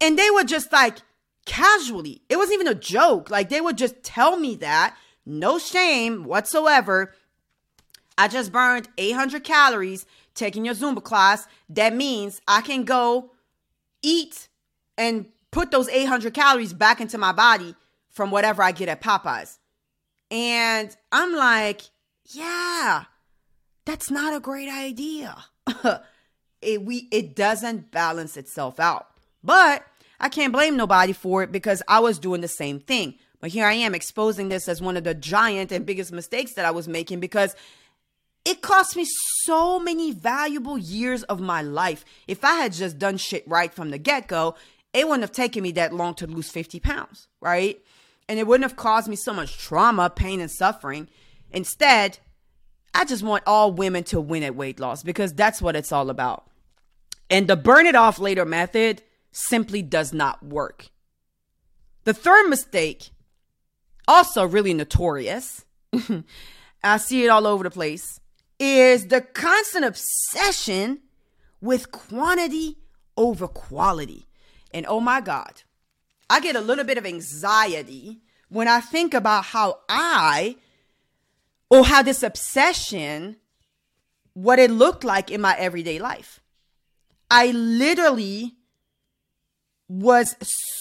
And 0.00 0.18
they 0.18 0.28
would 0.30 0.48
just 0.48 0.72
like 0.72 0.98
casually, 1.46 2.22
it 2.28 2.36
wasn't 2.36 2.54
even 2.54 2.68
a 2.68 2.74
joke. 2.74 3.30
Like 3.30 3.48
they 3.48 3.60
would 3.60 3.78
just 3.78 4.02
tell 4.02 4.36
me 4.36 4.56
that, 4.56 4.96
no 5.24 5.58
shame 5.58 6.24
whatsoever. 6.24 7.14
I 8.18 8.28
just 8.28 8.52
burned 8.52 8.88
800 8.98 9.44
calories 9.44 10.06
taking 10.34 10.64
your 10.64 10.74
Zumba 10.74 11.02
class. 11.02 11.46
That 11.68 11.94
means 11.94 12.40
I 12.46 12.60
can 12.60 12.84
go 12.84 13.32
eat 14.02 14.48
and 14.98 15.26
put 15.50 15.70
those 15.70 15.88
800 15.88 16.34
calories 16.34 16.72
back 16.72 17.00
into 17.00 17.18
my 17.18 17.32
body 17.32 17.74
from 18.10 18.30
whatever 18.30 18.62
I 18.62 18.72
get 18.72 18.88
at 18.88 19.00
Popeyes. 19.00 19.58
And 20.32 20.96
I'm 21.12 21.36
like, 21.36 21.82
yeah, 22.24 23.04
that's 23.84 24.10
not 24.10 24.34
a 24.34 24.40
great 24.40 24.70
idea. 24.70 25.36
it 26.62 26.82
we 26.82 27.08
it 27.12 27.36
doesn't 27.36 27.90
balance 27.90 28.38
itself 28.38 28.80
out. 28.80 29.08
But 29.44 29.84
I 30.18 30.30
can't 30.30 30.52
blame 30.52 30.74
nobody 30.74 31.12
for 31.12 31.42
it 31.42 31.52
because 31.52 31.82
I 31.86 32.00
was 32.00 32.18
doing 32.18 32.40
the 32.40 32.48
same 32.48 32.80
thing. 32.80 33.16
But 33.40 33.50
here 33.50 33.66
I 33.66 33.74
am 33.74 33.94
exposing 33.94 34.48
this 34.48 34.68
as 34.68 34.80
one 34.80 34.96
of 34.96 35.04
the 35.04 35.14
giant 35.14 35.70
and 35.70 35.84
biggest 35.84 36.12
mistakes 36.12 36.54
that 36.54 36.64
I 36.64 36.70
was 36.70 36.88
making 36.88 37.20
because 37.20 37.54
it 38.46 38.62
cost 38.62 38.96
me 38.96 39.04
so 39.42 39.78
many 39.78 40.12
valuable 40.12 40.78
years 40.78 41.24
of 41.24 41.40
my 41.40 41.60
life. 41.60 42.06
If 42.26 42.42
I 42.42 42.54
had 42.54 42.72
just 42.72 42.98
done 42.98 43.18
shit 43.18 43.46
right 43.46 43.72
from 43.72 43.90
the 43.90 43.98
get 43.98 44.28
go, 44.28 44.54
it 44.94 45.06
wouldn't 45.06 45.24
have 45.24 45.32
taken 45.32 45.62
me 45.62 45.72
that 45.72 45.92
long 45.92 46.14
to 46.14 46.26
lose 46.26 46.50
50 46.50 46.80
pounds, 46.80 47.28
right? 47.40 47.82
And 48.28 48.38
it 48.38 48.46
wouldn't 48.46 48.68
have 48.68 48.76
caused 48.76 49.08
me 49.08 49.16
so 49.16 49.32
much 49.32 49.58
trauma, 49.58 50.10
pain, 50.10 50.40
and 50.40 50.50
suffering. 50.50 51.08
Instead, 51.50 52.18
I 52.94 53.04
just 53.04 53.22
want 53.22 53.44
all 53.46 53.72
women 53.72 54.04
to 54.04 54.20
win 54.20 54.42
at 54.42 54.54
weight 54.54 54.78
loss 54.78 55.02
because 55.02 55.32
that's 55.32 55.60
what 55.60 55.76
it's 55.76 55.92
all 55.92 56.10
about. 56.10 56.46
And 57.30 57.48
the 57.48 57.56
burn 57.56 57.86
it 57.86 57.94
off 57.94 58.18
later 58.18 58.44
method 58.44 59.02
simply 59.32 59.82
does 59.82 60.12
not 60.12 60.44
work. 60.44 60.88
The 62.04 62.14
third 62.14 62.48
mistake, 62.48 63.10
also 64.06 64.44
really 64.44 64.74
notorious, 64.74 65.64
I 66.84 66.96
see 66.98 67.24
it 67.24 67.28
all 67.28 67.46
over 67.46 67.64
the 67.64 67.70
place, 67.70 68.20
is 68.58 69.08
the 69.08 69.20
constant 69.20 69.84
obsession 69.84 71.00
with 71.60 71.92
quantity 71.92 72.78
over 73.16 73.48
quality. 73.48 74.26
And 74.74 74.84
oh 74.86 75.00
my 75.00 75.20
God, 75.20 75.62
I 76.28 76.40
get 76.40 76.56
a 76.56 76.60
little 76.60 76.84
bit 76.84 76.98
of 76.98 77.06
anxiety 77.06 78.20
when 78.48 78.68
I 78.68 78.80
think 78.80 79.14
about 79.14 79.46
how 79.46 79.80
I, 79.88 80.56
or 81.70 81.84
how 81.84 82.02
this 82.02 82.22
obsession, 82.22 83.36
what 84.34 84.58
it 84.58 84.70
looked 84.70 85.04
like 85.04 85.30
in 85.30 85.40
my 85.40 85.56
everyday 85.58 85.98
life. 85.98 86.40
I 87.30 87.50
literally 87.50 88.56
was 89.88 90.36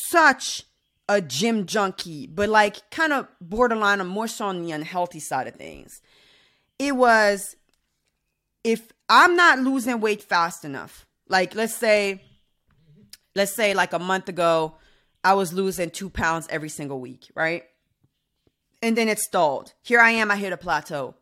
such 0.09 0.63
a 1.07 1.21
gym 1.21 1.65
junkie, 1.65 2.27
but 2.27 2.49
like 2.49 2.89
kind 2.89 3.13
of 3.13 3.27
borderline, 3.39 4.01
I'm 4.01 4.07
more 4.07 4.27
so 4.27 4.45
on 4.45 4.61
the 4.61 4.71
unhealthy 4.71 5.19
side 5.19 5.47
of 5.47 5.55
things. 5.55 6.01
It 6.79 6.95
was 6.95 7.55
if 8.63 8.91
I'm 9.09 9.35
not 9.35 9.59
losing 9.59 9.99
weight 9.99 10.21
fast 10.23 10.63
enough, 10.63 11.05
like 11.27 11.55
let's 11.55 11.75
say 11.75 12.21
let's 13.35 13.53
say 13.53 13.73
like 13.73 13.93
a 13.93 13.99
month 13.99 14.29
ago, 14.29 14.75
I 15.23 15.33
was 15.33 15.53
losing 15.53 15.91
two 15.91 16.09
pounds 16.09 16.47
every 16.49 16.69
single 16.69 16.99
week, 16.99 17.31
right? 17.35 17.63
And 18.81 18.97
then 18.97 19.07
it 19.07 19.19
stalled. 19.19 19.73
Here 19.83 19.99
I 19.99 20.11
am, 20.11 20.31
I 20.31 20.37
hit 20.37 20.53
a 20.53 20.57
plateau. 20.57 21.15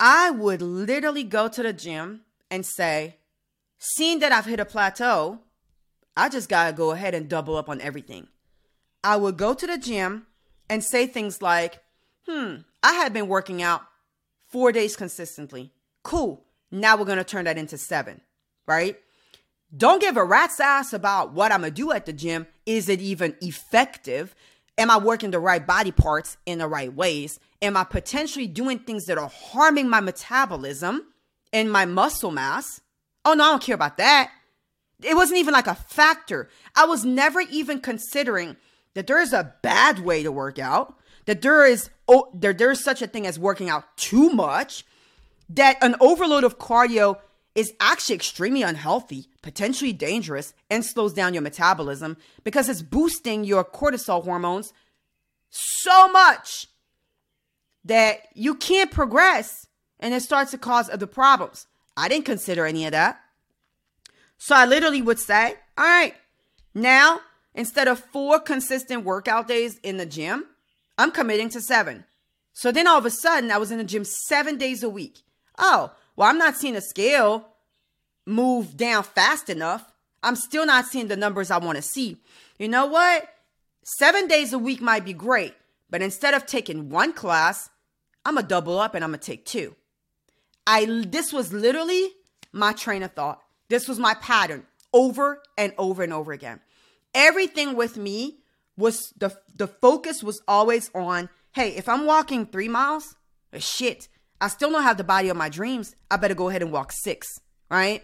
I 0.00 0.30
would 0.30 0.62
literally 0.62 1.24
go 1.24 1.48
to 1.48 1.62
the 1.62 1.72
gym 1.72 2.22
and 2.50 2.64
say, 2.64 3.16
seeing 3.78 4.20
that 4.20 4.32
I've 4.32 4.46
hit 4.46 4.60
a 4.60 4.64
plateau, 4.64 5.40
I 6.16 6.28
just 6.28 6.48
gotta 6.48 6.72
go 6.72 6.92
ahead 6.92 7.14
and 7.14 7.28
double 7.28 7.56
up 7.56 7.68
on 7.68 7.80
everything. 7.80 8.28
I 9.04 9.16
would 9.16 9.36
go 9.36 9.54
to 9.54 9.66
the 9.66 9.78
gym 9.78 10.26
and 10.68 10.82
say 10.82 11.06
things 11.06 11.42
like, 11.42 11.82
hmm, 12.26 12.56
I 12.82 12.94
had 12.94 13.12
been 13.12 13.28
working 13.28 13.62
out 13.62 13.82
four 14.48 14.72
days 14.72 14.96
consistently. 14.96 15.72
Cool. 16.02 16.44
Now 16.70 16.96
we're 16.96 17.04
gonna 17.04 17.24
turn 17.24 17.44
that 17.44 17.58
into 17.58 17.78
seven, 17.78 18.20
right? 18.66 18.98
Don't 19.76 20.00
give 20.00 20.16
a 20.16 20.24
rat's 20.24 20.60
ass 20.60 20.92
about 20.92 21.32
what 21.32 21.52
I'm 21.52 21.60
gonna 21.60 21.70
do 21.70 21.92
at 21.92 22.06
the 22.06 22.12
gym. 22.12 22.46
Is 22.66 22.88
it 22.88 23.00
even 23.00 23.36
effective? 23.40 24.34
Am 24.76 24.90
I 24.90 24.98
working 24.98 25.30
the 25.30 25.38
right 25.38 25.64
body 25.64 25.92
parts 25.92 26.36
in 26.44 26.58
the 26.58 26.68
right 26.68 26.92
ways? 26.92 27.40
Am 27.62 27.76
I 27.76 27.84
potentially 27.84 28.46
doing 28.46 28.80
things 28.80 29.06
that 29.06 29.16
are 29.16 29.30
harming 29.30 29.88
my 29.88 30.00
metabolism 30.00 31.06
and 31.52 31.72
my 31.72 31.86
muscle 31.86 32.30
mass? 32.30 32.80
Oh 33.24 33.32
no, 33.34 33.44
I 33.44 33.50
don't 33.50 33.62
care 33.62 33.74
about 33.74 33.96
that. 33.96 34.30
It 35.02 35.14
wasn't 35.14 35.38
even 35.38 35.54
like 35.54 35.66
a 35.66 35.74
factor. 35.74 36.48
I 36.74 36.86
was 36.86 37.04
never 37.04 37.40
even 37.40 37.80
considering 37.80 38.56
that 38.94 39.06
there 39.06 39.20
is 39.20 39.32
a 39.32 39.54
bad 39.62 39.98
way 39.98 40.22
to 40.22 40.32
work 40.32 40.58
out, 40.58 40.94
that 41.26 41.42
there 41.42 41.66
is 41.66 41.90
oh, 42.08 42.30
there 42.34 42.52
there's 42.52 42.82
such 42.82 43.02
a 43.02 43.06
thing 43.06 43.26
as 43.26 43.38
working 43.38 43.68
out 43.68 43.96
too 43.96 44.30
much, 44.30 44.84
that 45.50 45.76
an 45.82 45.96
overload 46.00 46.44
of 46.44 46.58
cardio 46.58 47.18
is 47.56 47.72
actually 47.80 48.14
extremely 48.14 48.62
unhealthy, 48.62 49.28
potentially 49.42 49.92
dangerous, 49.92 50.52
and 50.70 50.84
slows 50.84 51.14
down 51.14 51.32
your 51.32 51.42
metabolism 51.42 52.18
because 52.44 52.68
it's 52.68 52.82
boosting 52.82 53.44
your 53.44 53.64
cortisol 53.64 54.22
hormones 54.22 54.74
so 55.48 56.08
much 56.08 56.68
that 57.84 58.18
you 58.34 58.54
can't 58.54 58.90
progress 58.90 59.66
and 59.98 60.12
it 60.12 60.22
starts 60.22 60.50
to 60.50 60.58
cause 60.58 60.90
other 60.90 61.06
problems. 61.06 61.66
I 61.96 62.08
didn't 62.08 62.26
consider 62.26 62.66
any 62.66 62.84
of 62.84 62.92
that. 62.92 63.20
So 64.36 64.54
I 64.54 64.66
literally 64.66 65.00
would 65.00 65.18
say, 65.18 65.54
all 65.78 65.84
right, 65.84 66.14
now 66.74 67.20
instead 67.54 67.88
of 67.88 67.98
four 67.98 68.38
consistent 68.38 69.02
workout 69.02 69.48
days 69.48 69.78
in 69.82 69.96
the 69.96 70.04
gym, 70.04 70.44
I'm 70.98 71.10
committing 71.10 71.48
to 71.50 71.62
seven. 71.62 72.04
So 72.52 72.70
then 72.70 72.86
all 72.86 72.98
of 72.98 73.06
a 73.06 73.10
sudden, 73.10 73.50
I 73.50 73.58
was 73.58 73.70
in 73.70 73.78
the 73.78 73.84
gym 73.84 74.04
seven 74.04 74.58
days 74.58 74.82
a 74.82 74.90
week. 74.90 75.20
Oh, 75.58 75.92
well, 76.16 76.28
I'm 76.28 76.38
not 76.38 76.56
seeing 76.56 76.76
a 76.76 76.80
scale 76.80 77.46
move 78.26 78.76
down 78.76 79.04
fast 79.04 79.48
enough. 79.48 79.92
I'm 80.22 80.36
still 80.36 80.66
not 80.66 80.86
seeing 80.86 81.08
the 81.08 81.16
numbers 81.16 81.50
I 81.50 81.58
want 81.58 81.76
to 81.76 81.82
see. 81.82 82.16
You 82.58 82.68
know 82.68 82.86
what? 82.86 83.28
Seven 83.84 84.26
days 84.26 84.52
a 84.52 84.58
week 84.58 84.80
might 84.80 85.04
be 85.04 85.12
great, 85.12 85.54
but 85.88 86.02
instead 86.02 86.34
of 86.34 86.46
taking 86.46 86.88
one 86.88 87.12
class, 87.12 87.70
I'm 88.24 88.34
gonna 88.34 88.46
double 88.48 88.80
up 88.80 88.94
and 88.96 89.04
I'm 89.04 89.10
gonna 89.10 89.18
take 89.18 89.44
two. 89.44 89.76
I 90.66 91.04
this 91.06 91.32
was 91.32 91.52
literally 91.52 92.08
my 92.52 92.72
train 92.72 93.04
of 93.04 93.12
thought. 93.12 93.40
This 93.68 93.86
was 93.86 94.00
my 94.00 94.14
pattern 94.14 94.66
over 94.92 95.42
and 95.56 95.72
over 95.78 96.02
and 96.02 96.12
over 96.12 96.32
again. 96.32 96.60
Everything 97.14 97.76
with 97.76 97.96
me 97.96 98.38
was 98.76 99.12
the 99.16 99.36
the 99.54 99.68
focus 99.68 100.24
was 100.24 100.42
always 100.48 100.90
on, 100.92 101.28
hey, 101.52 101.76
if 101.76 101.88
I'm 101.88 102.06
walking 102.06 102.46
3 102.46 102.68
miles, 102.68 103.14
shit, 103.58 104.08
I 104.40 104.48
still 104.48 104.70
don't 104.70 104.82
have 104.82 104.96
the 104.96 105.04
body 105.04 105.28
of 105.28 105.36
my 105.36 105.48
dreams. 105.48 105.94
I 106.10 106.16
better 106.16 106.34
go 106.34 106.48
ahead 106.48 106.62
and 106.62 106.72
walk 106.72 106.92
6, 106.92 107.40
right? 107.70 108.02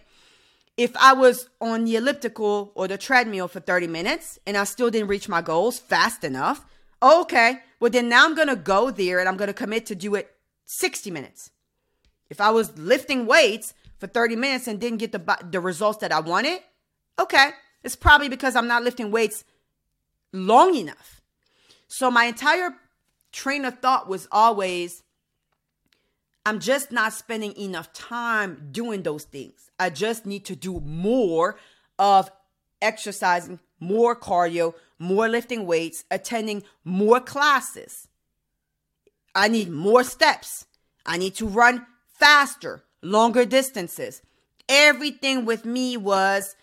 if 0.76 0.96
I 0.96 1.12
was 1.12 1.48
on 1.60 1.84
the 1.84 1.96
elliptical 1.96 2.72
or 2.74 2.88
the 2.88 2.96
treadmill 2.96 3.48
for 3.48 3.60
30 3.60 3.86
minutes 3.88 4.38
and 4.46 4.56
I 4.56 4.64
still 4.64 4.90
didn't 4.90 5.08
reach 5.08 5.28
my 5.28 5.42
goals 5.42 5.78
fast 5.78 6.24
enough, 6.24 6.64
okay, 7.02 7.60
well, 7.78 7.90
then 7.90 8.08
now 8.08 8.24
I'm 8.24 8.34
to 8.48 8.56
go 8.56 8.90
there 8.90 9.18
and 9.18 9.28
I'm 9.28 9.36
to 9.48 9.52
commit 9.52 9.86
to 9.86 9.94
do 9.94 10.14
it 10.14 10.30
60 10.64 11.10
minutes. 11.10 11.50
If 12.30 12.40
I 12.40 12.50
was 12.50 12.78
lifting 12.78 13.26
weights 13.26 13.74
for 13.98 14.06
30 14.06 14.36
minutes 14.36 14.66
and 14.66 14.80
didn't 14.80 14.98
get 14.98 15.12
the, 15.12 15.38
the 15.50 15.60
results 15.60 15.98
that 15.98 16.12
I 16.12 16.20
wanted, 16.20 16.60
okay, 17.20 17.50
it's 17.84 17.96
probably 17.96 18.30
because 18.30 18.56
I'm 18.56 18.68
not 18.68 18.82
lifting 18.82 19.10
weights 19.10 19.44
long 20.32 20.74
enough. 20.74 21.20
So 21.88 22.10
my 22.10 22.24
entire 22.24 22.74
train 23.32 23.66
of 23.66 23.80
thought 23.80 24.08
was 24.08 24.26
always 24.32 25.02
I'm 26.44 26.58
just 26.58 26.90
not 26.90 27.12
spending 27.12 27.56
enough 27.56 27.92
time 27.92 28.68
doing 28.72 29.02
those 29.02 29.24
things. 29.24 29.70
I 29.78 29.90
just 29.90 30.26
need 30.26 30.44
to 30.46 30.56
do 30.56 30.80
more 30.80 31.56
of 31.98 32.30
exercising, 32.80 33.60
more 33.78 34.16
cardio, 34.16 34.74
more 34.98 35.28
lifting 35.28 35.66
weights, 35.66 36.04
attending 36.10 36.64
more 36.84 37.20
classes. 37.20 38.08
I 39.34 39.48
need 39.48 39.70
more 39.70 40.04
steps. 40.04 40.66
I 41.06 41.16
need 41.16 41.34
to 41.36 41.46
run 41.46 41.86
faster, 42.06 42.82
longer 43.02 43.44
distances. 43.44 44.22
Everything 44.68 45.44
with 45.44 45.64
me 45.64 45.96
was 45.96 46.56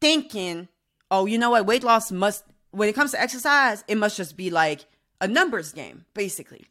thinking, 0.00 0.68
oh, 1.10 1.26
you 1.26 1.38
know 1.38 1.50
what? 1.50 1.66
Weight 1.66 1.84
loss 1.84 2.10
must, 2.10 2.44
when 2.70 2.88
it 2.88 2.94
comes 2.94 3.12
to 3.12 3.20
exercise, 3.20 3.84
it 3.88 3.96
must 3.96 4.16
just 4.16 4.36
be 4.36 4.50
like 4.50 4.86
a 5.20 5.28
numbers 5.28 5.72
game, 5.72 6.04
basically. 6.14 6.66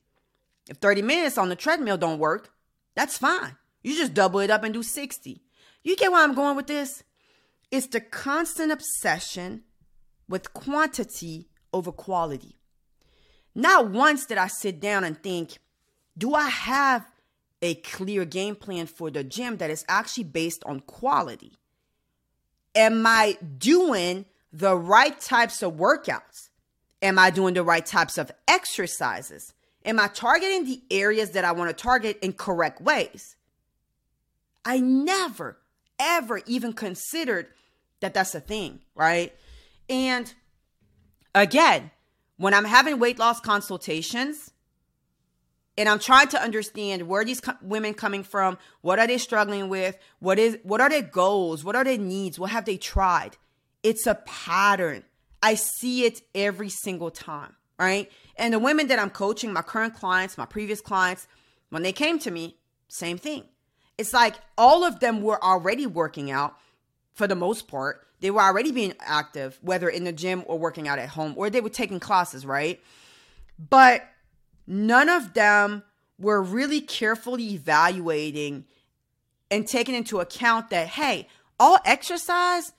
If 0.70 0.77
30 0.77 1.01
minutes 1.01 1.38
on 1.38 1.50
the 1.50 1.55
treadmill 1.55 1.98
don't 1.98 2.20
work, 2.20 2.51
that's 2.96 3.17
fine. 3.17 3.58
You 3.84 3.96
just 3.96 4.13
double 4.13 4.39
it 4.39 4.50
up 4.50 4.63
and 4.63 4.74
do 4.74 4.84
60. 4.84 5.41
You 5.84 5.96
get 5.96 6.12
where 6.12 6.24
I'm 6.24 6.36
going 6.36 6.55
with 6.55 6.68
this? 6.68 7.03
It's 7.70 7.87
the 7.87 8.00
constant 8.00 8.72
obsession 8.72 9.64
with 10.29 10.53
quantity 10.53 11.50
over 11.74 11.92
quality. 11.92 12.57
Not 13.55 13.90
once 13.90 14.25
did 14.25 14.37
I 14.37 14.48
sit 14.48 14.79
down 14.79 15.03
and 15.03 15.22
think, 15.22 15.57
do 16.18 16.33
I 16.33 16.50
have 16.50 17.05
a 17.61 17.75
clear 17.75 18.25
game 18.25 18.55
plan 18.55 18.87
for 18.87 19.09
the 19.09 19.24
gym 19.24 19.57
that 19.57 19.70
is 19.70 19.85
actually 19.87 20.25
based 20.25 20.64
on 20.66 20.81
quality? 20.81 21.53
Am 22.75 23.05
I 23.05 23.37
doing 23.57 24.25
the 24.51 24.75
right 24.75 25.20
types 25.20 25.61
of 25.61 25.74
workouts? 25.74 26.50
Am 27.01 27.20
I 27.20 27.29
doing 27.29 27.53
the 27.53 27.64
right 27.64 27.85
types 27.85 28.18
of 28.18 28.31
exercises? 28.48 29.53
Am 29.85 30.00
I 30.00 30.07
targeting 30.07 30.65
the 30.65 30.81
areas 30.89 31.31
that 31.31 31.43
I 31.43 31.51
want 31.51 31.69
to 31.69 31.81
target 31.81 32.19
in 32.22 32.33
correct 32.33 32.81
ways? 32.81 33.35
I 34.63 34.79
never, 34.79 35.57
ever 36.00 36.41
even 36.46 36.74
considered 36.74 37.48
that 38.00 38.13
that's 38.13 38.33
a 38.33 38.39
thing, 38.39 38.79
right? 38.96 39.33
And 39.89 40.33
again, 41.35 41.91
when 42.37 42.53
I'm 42.53 42.65
having 42.65 43.00
weight 43.00 43.19
loss 43.19 43.41
consultations 43.41 44.51
and 45.77 45.89
I'm 45.89 46.00
trying 46.00 46.29
to 46.29 46.41
understand 46.41 47.07
where 47.07 47.25
these 47.25 47.41
co- 47.41 47.57
women 47.61 47.93
coming 47.93 48.24
from, 48.24 48.57
what 48.81 49.00
are 49.00 49.07
they 49.07 49.17
struggling 49.17 49.67
with, 49.67 49.98
what 50.19 50.39
is 50.39 50.57
what 50.63 50.79
are 50.79 50.89
their 50.89 51.01
goals, 51.01 51.63
what 51.63 51.75
are 51.75 51.83
their 51.83 51.98
needs, 51.98 52.39
what 52.39 52.51
have 52.51 52.65
they 52.65 52.77
tried? 52.77 53.37
It's 53.81 54.07
a 54.07 54.15
pattern. 54.15 55.03
I 55.41 55.55
see 55.55 56.05
it 56.05 56.22
every 56.33 56.69
single 56.69 57.11
time 57.11 57.55
right? 57.79 58.12
And 58.36 58.53
the 58.53 58.59
women 58.59 58.88
that 58.88 59.00
I'm 59.00 59.09
coaching, 59.09 59.53
my 59.53 59.62
current 59.62 59.96
clients, 59.96 60.38
my 60.38 60.46
previous 60.46 60.81
clients, 60.81 61.27
when 61.70 61.83
they 61.83 61.94
came 61.94 62.20
to 62.20 62.31
me, 62.31 62.57
same 62.88 63.18
thing. 63.18 63.46
It's 63.98 64.14
like 64.14 64.36
all 64.57 64.83
of 64.83 65.00
them 65.00 65.22
were 65.22 65.44
already 65.44 65.86
working 65.86 66.31
out 66.31 66.57
for 67.14 67.27
the 67.27 67.36
most 67.36 67.68
part. 67.68 68.07
They 68.22 68.31
were 68.31 68.42
already 68.42 68.72
being 68.72 68.94
active, 69.00 69.59
whether 69.62 69.90
in 69.90 70.03
the 70.03 70.14
gym 70.14 70.44
or 70.48 70.57
working 70.57 70.88
out 70.88 71.00
at 71.00 71.09
home, 71.09 71.33
or 71.36 71.50
they 71.50 71.62
were 71.62 71.70
taking 71.70 72.00
classes, 72.00 72.46
right? 72.46 72.81
But 73.59 74.03
none 74.66 75.09
of 75.09 75.33
them 75.33 75.83
were 76.18 76.42
really 76.42 76.81
carefully 76.81 77.53
evaluating 77.53 78.66
and 79.51 79.68
taking 79.68 79.94
into 79.94 80.20
account 80.20 80.70
that, 80.70 80.88
hey, 80.88 81.27
all 81.59 81.77
exercise 81.86 82.72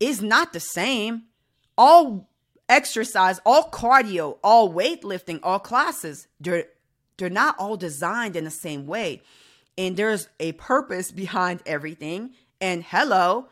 is 0.00 0.22
not 0.22 0.52
the 0.52 0.60
same. 0.60 1.24
All 1.76 2.28
exercise, 2.68 3.40
all 3.44 3.70
cardio, 3.70 4.38
all 4.42 4.72
weightlifting, 4.72 5.40
all 5.42 5.58
classes, 5.58 6.28
they're 6.40 6.66
they're 7.16 7.30
not 7.30 7.56
all 7.58 7.76
designed 7.76 8.36
in 8.36 8.44
the 8.44 8.50
same 8.50 8.86
way. 8.86 9.22
And 9.76 9.96
there's 9.96 10.28
a 10.38 10.52
purpose 10.52 11.10
behind 11.10 11.62
everything. 11.66 12.34
And 12.60 12.82
hello, 12.82 13.48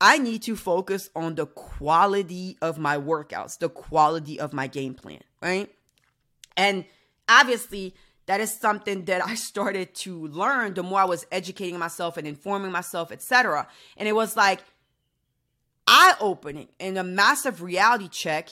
I 0.00 0.18
need 0.18 0.42
to 0.42 0.56
focus 0.56 1.10
on 1.14 1.34
the 1.34 1.46
quality 1.46 2.56
of 2.62 2.78
my 2.78 2.96
workouts, 2.96 3.58
the 3.58 3.68
quality 3.68 4.38
of 4.38 4.52
my 4.52 4.68
game 4.68 4.94
plan, 4.94 5.20
right? 5.42 5.72
And 6.56 6.84
obviously, 7.28 7.94
that 8.26 8.40
is 8.40 8.54
something 8.54 9.04
that 9.06 9.26
I 9.26 9.34
started 9.50 9.94
to 9.96 10.26
learn 10.28 10.74
the 10.74 10.82
more 10.82 11.00
I 11.00 11.04
was 11.04 11.26
educating 11.32 11.78
myself 11.78 12.16
and 12.16 12.26
informing 12.26 12.70
myself, 12.70 13.10
etc. 13.10 13.66
And 13.96 14.08
it 14.08 14.14
was 14.14 14.36
like 14.36 14.62
eye 15.88 16.14
opening 16.20 16.68
and 16.78 16.98
a 16.98 17.04
massive 17.04 17.62
reality 17.62 18.08
check 18.08 18.50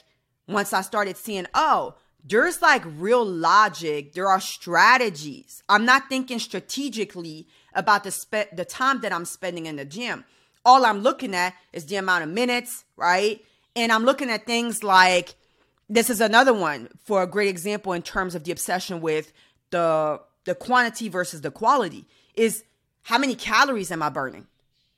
once 0.49 0.73
I 0.73 0.81
started 0.81 1.17
seeing, 1.17 1.47
oh, 1.55 1.95
there's 2.25 2.61
like 2.63 2.83
real 2.85 3.25
logic, 3.25 4.15
there 4.15 4.29
are 4.29 4.41
strategies. 4.41 5.63
I'm 5.69 5.85
not 5.85 6.09
thinking 6.09 6.39
strategically 6.39 7.47
about 7.75 8.05
the 8.05 8.11
spe- 8.11 8.55
the 8.55 8.65
time 8.65 9.01
that 9.03 9.13
I'm 9.13 9.25
spending 9.25 9.67
in 9.67 9.77
the 9.77 9.85
gym. 9.85 10.25
All 10.65 10.85
I'm 10.85 11.01
looking 11.01 11.35
at 11.35 11.55
is 11.73 11.87
the 11.87 11.97
amount 11.97 12.25
of 12.25 12.31
minutes, 12.31 12.85
right? 12.97 13.45
And 13.77 13.93
I'm 13.93 14.05
looking 14.05 14.31
at 14.31 14.47
things 14.47 14.83
like 14.83 15.37
this 15.89 16.11
is 16.11 16.21
another 16.21 16.53
one 16.53 16.89
for 17.05 17.23
a 17.23 17.27
great 17.27 17.49
example 17.49 17.93
in 17.93 18.03
terms 18.03 18.35
of 18.35 18.43
the 18.43 18.51
obsession 18.51 19.01
with 19.01 19.33
the 19.71 20.21
the 20.45 20.55
quantity 20.55 21.09
versus 21.09 21.43
the 21.43 21.51
quality 21.51 22.07
is 22.35 22.65
how 23.03 23.19
many 23.19 23.35
calories 23.35 23.93
am 23.93 24.03
I 24.03 24.09
burning? 24.09 24.47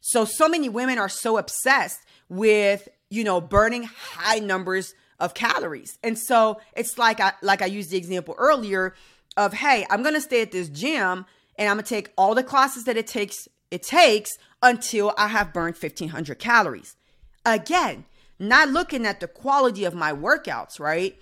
So 0.00 0.24
so 0.24 0.48
many 0.48 0.68
women 0.70 0.98
are 0.98 1.08
so 1.08 1.36
obsessed 1.36 2.00
with, 2.28 2.88
you 3.10 3.24
know, 3.24 3.40
burning 3.40 3.84
high 3.84 4.38
numbers 4.38 4.94
of 5.20 5.34
calories. 5.34 5.98
And 6.02 6.18
so 6.18 6.60
it's 6.76 6.98
like 6.98 7.20
I 7.20 7.32
like 7.42 7.62
I 7.62 7.66
used 7.66 7.90
the 7.90 7.96
example 7.96 8.34
earlier 8.38 8.94
of 9.36 9.52
hey, 9.54 9.86
I'm 9.90 10.02
going 10.02 10.14
to 10.14 10.20
stay 10.20 10.42
at 10.42 10.52
this 10.52 10.68
gym 10.68 11.26
and 11.56 11.68
I'm 11.68 11.76
going 11.76 11.84
to 11.84 11.88
take 11.88 12.12
all 12.16 12.34
the 12.34 12.42
classes 12.42 12.84
that 12.84 12.96
it 12.96 13.06
takes 13.06 13.48
it 13.70 13.82
takes 13.82 14.38
until 14.62 15.14
I 15.18 15.28
have 15.28 15.52
burned 15.52 15.76
1500 15.76 16.38
calories. 16.38 16.96
Again, 17.44 18.04
not 18.38 18.68
looking 18.68 19.06
at 19.06 19.20
the 19.20 19.28
quality 19.28 19.84
of 19.84 19.94
my 19.94 20.12
workouts, 20.12 20.78
right? 20.78 21.18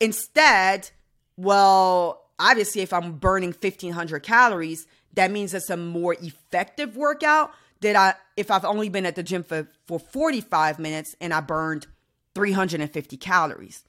Instead, 0.00 0.90
well, 1.36 2.24
obviously 2.38 2.82
if 2.82 2.92
I'm 2.92 3.12
burning 3.12 3.50
1500 3.50 4.22
calories, 4.22 4.86
that 5.14 5.30
means 5.30 5.54
it's 5.54 5.70
a 5.70 5.76
more 5.76 6.14
effective 6.14 6.96
workout 6.96 7.52
that 7.80 7.96
I 7.96 8.14
if 8.36 8.50
I've 8.50 8.64
only 8.64 8.88
been 8.88 9.06
at 9.06 9.14
the 9.14 9.22
gym 9.22 9.42
for 9.42 9.68
for 9.86 9.98
45 9.98 10.78
minutes 10.78 11.16
and 11.20 11.32
I 11.32 11.40
burned 11.40 11.86
350 12.34 13.16
calories. 13.16 13.84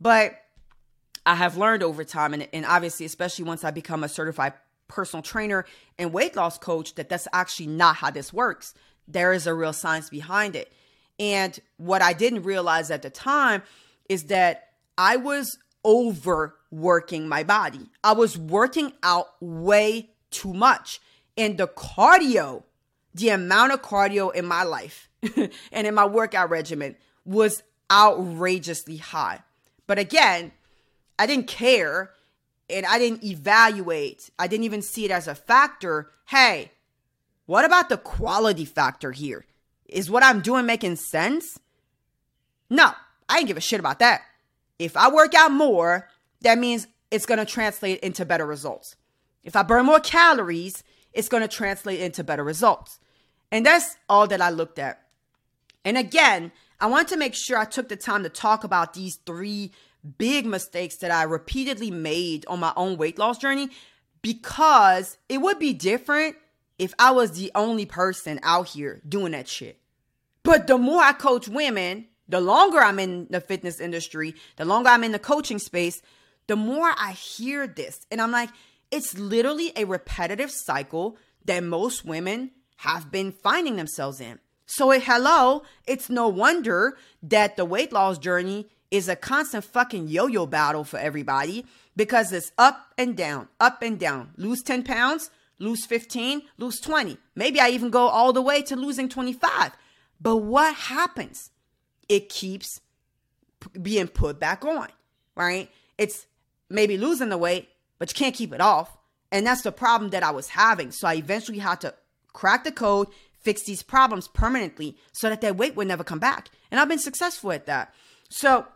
But 0.00 0.34
I 1.24 1.34
have 1.34 1.56
learned 1.56 1.82
over 1.82 2.04
time, 2.04 2.34
and, 2.34 2.48
and 2.52 2.64
obviously, 2.64 3.06
especially 3.06 3.44
once 3.46 3.64
I 3.64 3.70
become 3.70 4.04
a 4.04 4.08
certified 4.08 4.52
personal 4.88 5.22
trainer 5.22 5.64
and 5.98 6.12
weight 6.12 6.36
loss 6.36 6.58
coach, 6.58 6.94
that 6.94 7.08
that's 7.08 7.26
actually 7.32 7.66
not 7.66 7.96
how 7.96 8.10
this 8.10 8.32
works. 8.32 8.74
There 9.08 9.32
is 9.32 9.46
a 9.46 9.54
real 9.54 9.72
science 9.72 10.08
behind 10.08 10.54
it. 10.54 10.72
And 11.18 11.58
what 11.78 12.02
I 12.02 12.12
didn't 12.12 12.42
realize 12.42 12.90
at 12.90 13.02
the 13.02 13.10
time 13.10 13.62
is 14.08 14.24
that 14.24 14.68
I 14.98 15.16
was 15.16 15.58
overworking 15.84 17.28
my 17.28 17.42
body. 17.42 17.90
I 18.04 18.12
was 18.12 18.36
working 18.36 18.92
out 19.02 19.28
way 19.40 20.10
too 20.30 20.52
much. 20.52 21.00
And 21.36 21.58
the 21.58 21.68
cardio, 21.68 22.64
the 23.16 23.30
amount 23.30 23.72
of 23.72 23.82
cardio 23.82 24.34
in 24.34 24.44
my 24.44 24.62
life 24.62 25.08
and 25.72 25.86
in 25.86 25.94
my 25.94 26.04
workout 26.04 26.50
regimen 26.50 26.96
was 27.24 27.62
outrageously 27.90 28.98
high. 28.98 29.40
But 29.86 29.98
again, 29.98 30.52
I 31.18 31.26
didn't 31.26 31.46
care 31.46 32.10
and 32.68 32.84
I 32.84 32.98
didn't 32.98 33.24
evaluate. 33.24 34.30
I 34.38 34.46
didn't 34.46 34.64
even 34.64 34.82
see 34.82 35.06
it 35.06 35.10
as 35.10 35.26
a 35.26 35.34
factor. 35.34 36.10
Hey, 36.26 36.72
what 37.46 37.64
about 37.64 37.88
the 37.88 37.96
quality 37.96 38.66
factor 38.66 39.12
here? 39.12 39.46
Is 39.88 40.10
what 40.10 40.22
I'm 40.22 40.40
doing 40.40 40.66
making 40.66 40.96
sense? 40.96 41.58
No, 42.68 42.90
I 43.28 43.36
didn't 43.36 43.48
give 43.48 43.56
a 43.56 43.62
shit 43.62 43.80
about 43.80 44.00
that. 44.00 44.22
If 44.78 44.96
I 44.96 45.10
work 45.10 45.34
out 45.34 45.52
more, 45.52 46.08
that 46.42 46.58
means 46.58 46.86
it's 47.10 47.24
going 47.24 47.38
to 47.38 47.46
translate 47.46 48.00
into 48.00 48.26
better 48.26 48.44
results. 48.44 48.96
If 49.42 49.56
I 49.56 49.62
burn 49.62 49.86
more 49.86 50.00
calories, 50.00 50.82
it's 51.14 51.30
going 51.30 51.42
to 51.42 51.48
translate 51.48 52.00
into 52.00 52.22
better 52.22 52.44
results. 52.44 52.98
And 53.50 53.64
that's 53.64 53.96
all 54.08 54.26
that 54.28 54.40
I 54.40 54.50
looked 54.50 54.78
at. 54.78 55.02
And 55.84 55.96
again, 55.96 56.52
I 56.80 56.86
want 56.86 57.08
to 57.08 57.16
make 57.16 57.34
sure 57.34 57.58
I 57.58 57.64
took 57.64 57.88
the 57.88 57.96
time 57.96 58.22
to 58.24 58.28
talk 58.28 58.64
about 58.64 58.94
these 58.94 59.16
three 59.24 59.72
big 60.18 60.46
mistakes 60.46 60.96
that 60.96 61.10
I 61.10 61.22
repeatedly 61.22 61.90
made 61.90 62.44
on 62.46 62.60
my 62.60 62.72
own 62.76 62.96
weight 62.96 63.18
loss 63.18 63.38
journey 63.38 63.70
because 64.22 65.18
it 65.28 65.38
would 65.38 65.58
be 65.58 65.72
different 65.72 66.36
if 66.78 66.92
I 66.98 67.12
was 67.12 67.32
the 67.32 67.50
only 67.54 67.86
person 67.86 68.40
out 68.42 68.68
here 68.68 69.00
doing 69.08 69.32
that 69.32 69.48
shit. 69.48 69.80
But 70.42 70.66
the 70.66 70.78
more 70.78 71.02
I 71.02 71.12
coach 71.12 71.48
women, 71.48 72.06
the 72.28 72.40
longer 72.40 72.78
I'm 72.78 72.98
in 72.98 73.26
the 73.30 73.40
fitness 73.40 73.80
industry, 73.80 74.34
the 74.56 74.64
longer 74.64 74.90
I'm 74.90 75.04
in 75.04 75.12
the 75.12 75.18
coaching 75.18 75.58
space, 75.58 76.02
the 76.46 76.56
more 76.56 76.92
I 76.96 77.12
hear 77.12 77.66
this. 77.66 78.06
And 78.10 78.20
I'm 78.20 78.30
like, 78.30 78.50
it's 78.90 79.18
literally 79.18 79.72
a 79.76 79.84
repetitive 79.84 80.50
cycle 80.50 81.16
that 81.44 81.62
most 81.62 82.04
women 82.04 82.50
have 82.76 83.10
been 83.10 83.32
finding 83.32 83.76
themselves 83.76 84.20
in. 84.20 84.38
So, 84.66 84.90
hello, 84.90 85.62
it's 85.86 86.10
no 86.10 86.28
wonder 86.28 86.96
that 87.22 87.56
the 87.56 87.64
weight 87.64 87.92
loss 87.92 88.18
journey 88.18 88.66
is 88.90 89.08
a 89.08 89.16
constant 89.16 89.64
fucking 89.64 90.08
yo 90.08 90.26
yo 90.26 90.46
battle 90.46 90.84
for 90.84 90.98
everybody 90.98 91.64
because 91.96 92.32
it's 92.32 92.52
up 92.58 92.92
and 92.98 93.16
down, 93.16 93.48
up 93.60 93.82
and 93.82 93.98
down. 93.98 94.30
Lose 94.36 94.62
10 94.62 94.82
pounds, 94.82 95.30
lose 95.58 95.86
15, 95.86 96.42
lose 96.58 96.80
20. 96.80 97.16
Maybe 97.34 97.60
I 97.60 97.70
even 97.70 97.90
go 97.90 98.08
all 98.08 98.32
the 98.32 98.42
way 98.42 98.62
to 98.62 98.76
losing 98.76 99.08
25. 99.08 99.72
But 100.20 100.36
what 100.36 100.74
happens? 100.74 101.50
It 102.08 102.28
keeps 102.28 102.80
being 103.80 104.08
put 104.08 104.38
back 104.38 104.64
on, 104.64 104.88
right? 105.34 105.70
It's 105.98 106.26
maybe 106.68 106.96
losing 106.96 107.28
the 107.28 107.38
weight, 107.38 107.68
but 107.98 108.10
you 108.10 108.14
can't 108.14 108.34
keep 108.34 108.52
it 108.52 108.60
off. 108.60 108.96
And 109.32 109.46
that's 109.46 109.62
the 109.62 109.72
problem 109.72 110.10
that 110.10 110.22
I 110.22 110.30
was 110.30 110.48
having. 110.48 110.92
So 110.92 111.08
I 111.08 111.14
eventually 111.14 111.58
had 111.58 111.80
to 111.80 111.94
crack 112.36 112.62
the 112.62 112.70
code, 112.70 113.08
fix 113.42 113.64
these 113.64 113.82
problems 113.82 114.28
permanently 114.28 114.96
so 115.12 115.28
that 115.28 115.40
that 115.40 115.56
weight 115.56 115.74
would 115.74 115.88
never 115.88 116.04
come 116.04 116.18
back. 116.18 116.50
And 116.70 116.78
I've 116.78 116.88
been 116.88 116.98
successful 116.98 117.50
at 117.50 117.66
that. 117.66 117.94
So 118.28 118.66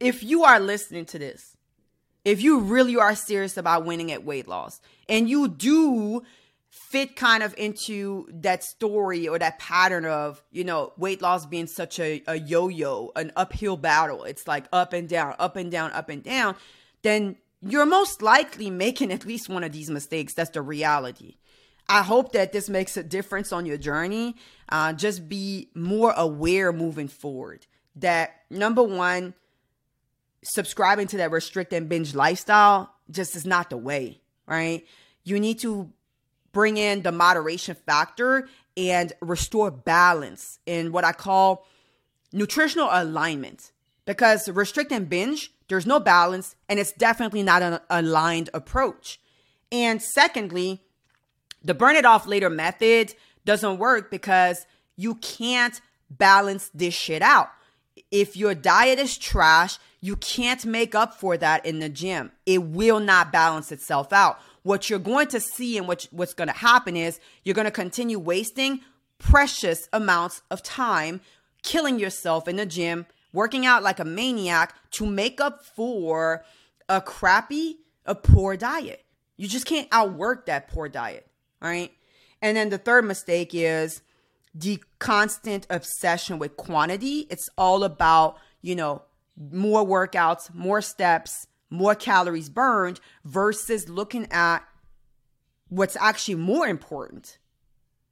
if 0.00 0.22
you 0.22 0.44
are 0.44 0.58
listening 0.58 1.04
to 1.06 1.18
this, 1.18 1.56
if 2.24 2.42
you 2.42 2.60
really 2.60 2.96
are 2.96 3.14
serious 3.14 3.56
about 3.56 3.84
winning 3.84 4.10
at 4.10 4.24
weight 4.24 4.48
loss 4.48 4.80
and 5.08 5.28
you 5.28 5.48
do 5.48 6.22
fit 6.90 7.16
kind 7.16 7.42
of 7.42 7.54
into 7.58 8.28
that 8.32 8.62
story 8.62 9.28
or 9.28 9.38
that 9.38 9.58
pattern 9.58 10.04
of, 10.04 10.42
you 10.50 10.64
know, 10.64 10.92
weight 10.96 11.20
loss 11.20 11.46
being 11.46 11.66
such 11.66 11.98
a, 11.98 12.22
a 12.26 12.38
yo 12.38 12.68
yo, 12.68 13.12
an 13.16 13.32
uphill 13.36 13.76
battle, 13.76 14.24
it's 14.24 14.46
like 14.46 14.66
up 14.72 14.92
and 14.92 15.08
down, 15.08 15.34
up 15.38 15.56
and 15.56 15.70
down, 15.70 15.90
up 15.92 16.08
and 16.08 16.22
down, 16.22 16.54
then 17.02 17.36
you're 17.60 17.86
most 17.86 18.22
likely 18.22 18.70
making 18.70 19.12
at 19.12 19.26
least 19.26 19.48
one 19.48 19.64
of 19.64 19.72
these 19.72 19.90
mistakes. 19.90 20.34
That's 20.34 20.50
the 20.50 20.62
reality. 20.62 21.36
I 21.88 22.02
hope 22.02 22.32
that 22.32 22.52
this 22.52 22.68
makes 22.68 22.96
a 22.96 23.02
difference 23.02 23.52
on 23.52 23.64
your 23.64 23.78
journey. 23.78 24.36
Uh, 24.68 24.92
just 24.92 25.28
be 25.28 25.70
more 25.74 26.12
aware 26.16 26.72
moving 26.72 27.08
forward 27.08 27.66
that 28.00 28.42
number 28.50 28.82
one, 28.82 29.34
subscribing 30.42 31.06
to 31.08 31.16
that 31.18 31.30
restrict 31.30 31.72
and 31.72 31.88
binge 31.88 32.14
lifestyle 32.14 32.94
just 33.10 33.36
is 33.36 33.44
not 33.44 33.70
the 33.70 33.76
way, 33.76 34.20
right? 34.46 34.86
You 35.24 35.40
need 35.40 35.58
to 35.60 35.92
bring 36.52 36.76
in 36.76 37.02
the 37.02 37.12
moderation 37.12 37.76
factor 37.86 38.48
and 38.76 39.12
restore 39.20 39.70
balance 39.70 40.58
in 40.66 40.92
what 40.92 41.04
I 41.04 41.12
call 41.12 41.66
nutritional 42.32 42.88
alignment. 42.90 43.72
Because 44.04 44.48
restrict 44.48 44.90
and 44.90 45.08
binge, 45.08 45.52
there's 45.68 45.86
no 45.86 46.00
balance 46.00 46.56
and 46.68 46.78
it's 46.78 46.92
definitely 46.92 47.42
not 47.42 47.62
an 47.62 47.80
aligned 47.90 48.48
approach. 48.54 49.20
And 49.70 50.00
secondly, 50.00 50.82
the 51.62 51.74
burn 51.74 51.96
it 51.96 52.04
off 52.04 52.26
later 52.26 52.50
method 52.50 53.14
doesn't 53.44 53.78
work 53.78 54.10
because 54.10 54.66
you 54.96 55.16
can't 55.16 55.80
balance 56.10 56.70
this 56.74 56.94
shit 56.94 57.22
out. 57.22 57.50
If 58.10 58.36
your 58.36 58.54
diet 58.54 58.98
is 58.98 59.18
trash, 59.18 59.78
you 60.00 60.16
can't 60.16 60.64
make 60.64 60.94
up 60.94 61.14
for 61.14 61.36
that 61.36 61.66
in 61.66 61.80
the 61.80 61.88
gym. 61.88 62.32
It 62.46 62.62
will 62.62 63.00
not 63.00 63.32
balance 63.32 63.72
itself 63.72 64.12
out. 64.12 64.38
What 64.62 64.88
you're 64.88 64.98
going 64.98 65.28
to 65.28 65.40
see 65.40 65.76
and 65.76 65.88
what, 65.88 66.06
what's 66.10 66.34
going 66.34 66.48
to 66.48 66.54
happen 66.54 66.96
is 66.96 67.20
you're 67.44 67.54
going 67.54 67.64
to 67.64 67.70
continue 67.70 68.18
wasting 68.18 68.80
precious 69.18 69.88
amounts 69.92 70.42
of 70.50 70.62
time 70.62 71.20
killing 71.62 71.98
yourself 71.98 72.48
in 72.48 72.56
the 72.56 72.66
gym, 72.66 73.06
working 73.32 73.66
out 73.66 73.82
like 73.82 73.98
a 73.98 74.04
maniac 74.04 74.74
to 74.92 75.06
make 75.06 75.40
up 75.40 75.64
for 75.64 76.44
a 76.88 77.00
crappy, 77.00 77.78
a 78.06 78.14
poor 78.14 78.56
diet. 78.56 79.04
You 79.36 79.48
just 79.48 79.66
can't 79.66 79.88
outwork 79.92 80.46
that 80.46 80.68
poor 80.68 80.88
diet, 80.88 81.27
right? 81.60 81.92
And 82.40 82.56
then 82.56 82.70
the 82.70 82.78
third 82.78 83.04
mistake 83.04 83.50
is 83.52 84.02
the 84.54 84.82
constant 84.98 85.66
obsession 85.70 86.38
with 86.38 86.56
quantity. 86.56 87.26
It's 87.30 87.48
all 87.56 87.84
about, 87.84 88.38
you 88.62 88.74
know, 88.74 89.02
more 89.52 89.84
workouts, 89.84 90.52
more 90.54 90.80
steps, 90.80 91.46
more 91.70 91.94
calories 91.94 92.48
burned 92.48 93.00
versus 93.24 93.88
looking 93.88 94.26
at 94.30 94.60
what's 95.68 95.96
actually 95.96 96.36
more 96.36 96.66
important 96.66 97.38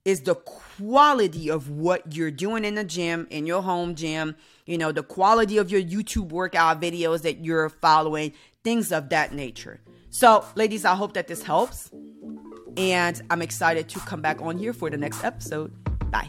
is 0.04 0.20
the 0.20 0.36
quality 0.36 1.50
of 1.50 1.68
what 1.68 2.14
you're 2.14 2.30
doing 2.30 2.64
in 2.64 2.76
the 2.76 2.84
gym, 2.84 3.26
in 3.28 3.44
your 3.44 3.60
home 3.60 3.96
gym, 3.96 4.36
you 4.64 4.78
know, 4.78 4.92
the 4.92 5.02
quality 5.02 5.58
of 5.58 5.68
your 5.68 5.82
YouTube 5.82 6.28
workout 6.28 6.80
videos 6.80 7.22
that 7.22 7.44
you're 7.44 7.68
following, 7.68 8.32
things 8.62 8.92
of 8.92 9.08
that 9.08 9.34
nature. 9.34 9.80
So, 10.10 10.44
ladies, 10.54 10.84
I 10.84 10.94
hope 10.94 11.14
that 11.14 11.26
this 11.26 11.42
helps. 11.42 11.90
And 12.76 13.20
I'm 13.30 13.42
excited 13.42 13.88
to 13.90 14.00
come 14.00 14.20
back 14.20 14.40
on 14.42 14.58
here 14.58 14.72
for 14.72 14.90
the 14.90 14.96
next 14.96 15.24
episode. 15.24 15.72
Bye. 16.10 16.28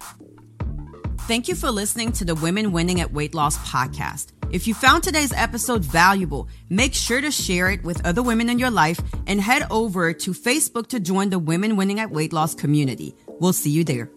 Thank 1.22 1.48
you 1.48 1.56
for 1.56 1.72
listening 1.72 2.12
to 2.14 2.26
the 2.26 2.36
Women 2.36 2.72
Winning 2.72 3.02
at 3.02 3.12
Weight 3.12 3.34
Loss 3.34 3.58
podcast. 3.70 4.32
If 4.50 4.66
you 4.66 4.74
found 4.74 5.04
today's 5.04 5.34
episode 5.34 5.84
valuable, 5.84 6.48
make 6.70 6.94
sure 6.94 7.20
to 7.20 7.32
share 7.32 7.70
it 7.70 7.84
with 7.84 8.06
other 8.06 8.24
women 8.24 8.50
in 8.50 8.60
your 8.60 8.72
life 8.72 9.00
and 9.26 9.42
head 9.42 9.68
over 9.70 10.14
to 10.14 10.32
Facebook 10.32 10.88
to 10.88 11.02
join 11.02 11.30
the 11.30 11.40
Women 11.40 11.76
Winning 11.76 12.00
at 12.00 12.12
Weight 12.12 12.32
Loss 12.32 12.56
community. 12.56 13.14
We'll 13.28 13.52
see 13.52 13.72
you 13.72 13.84
there. 13.84 14.10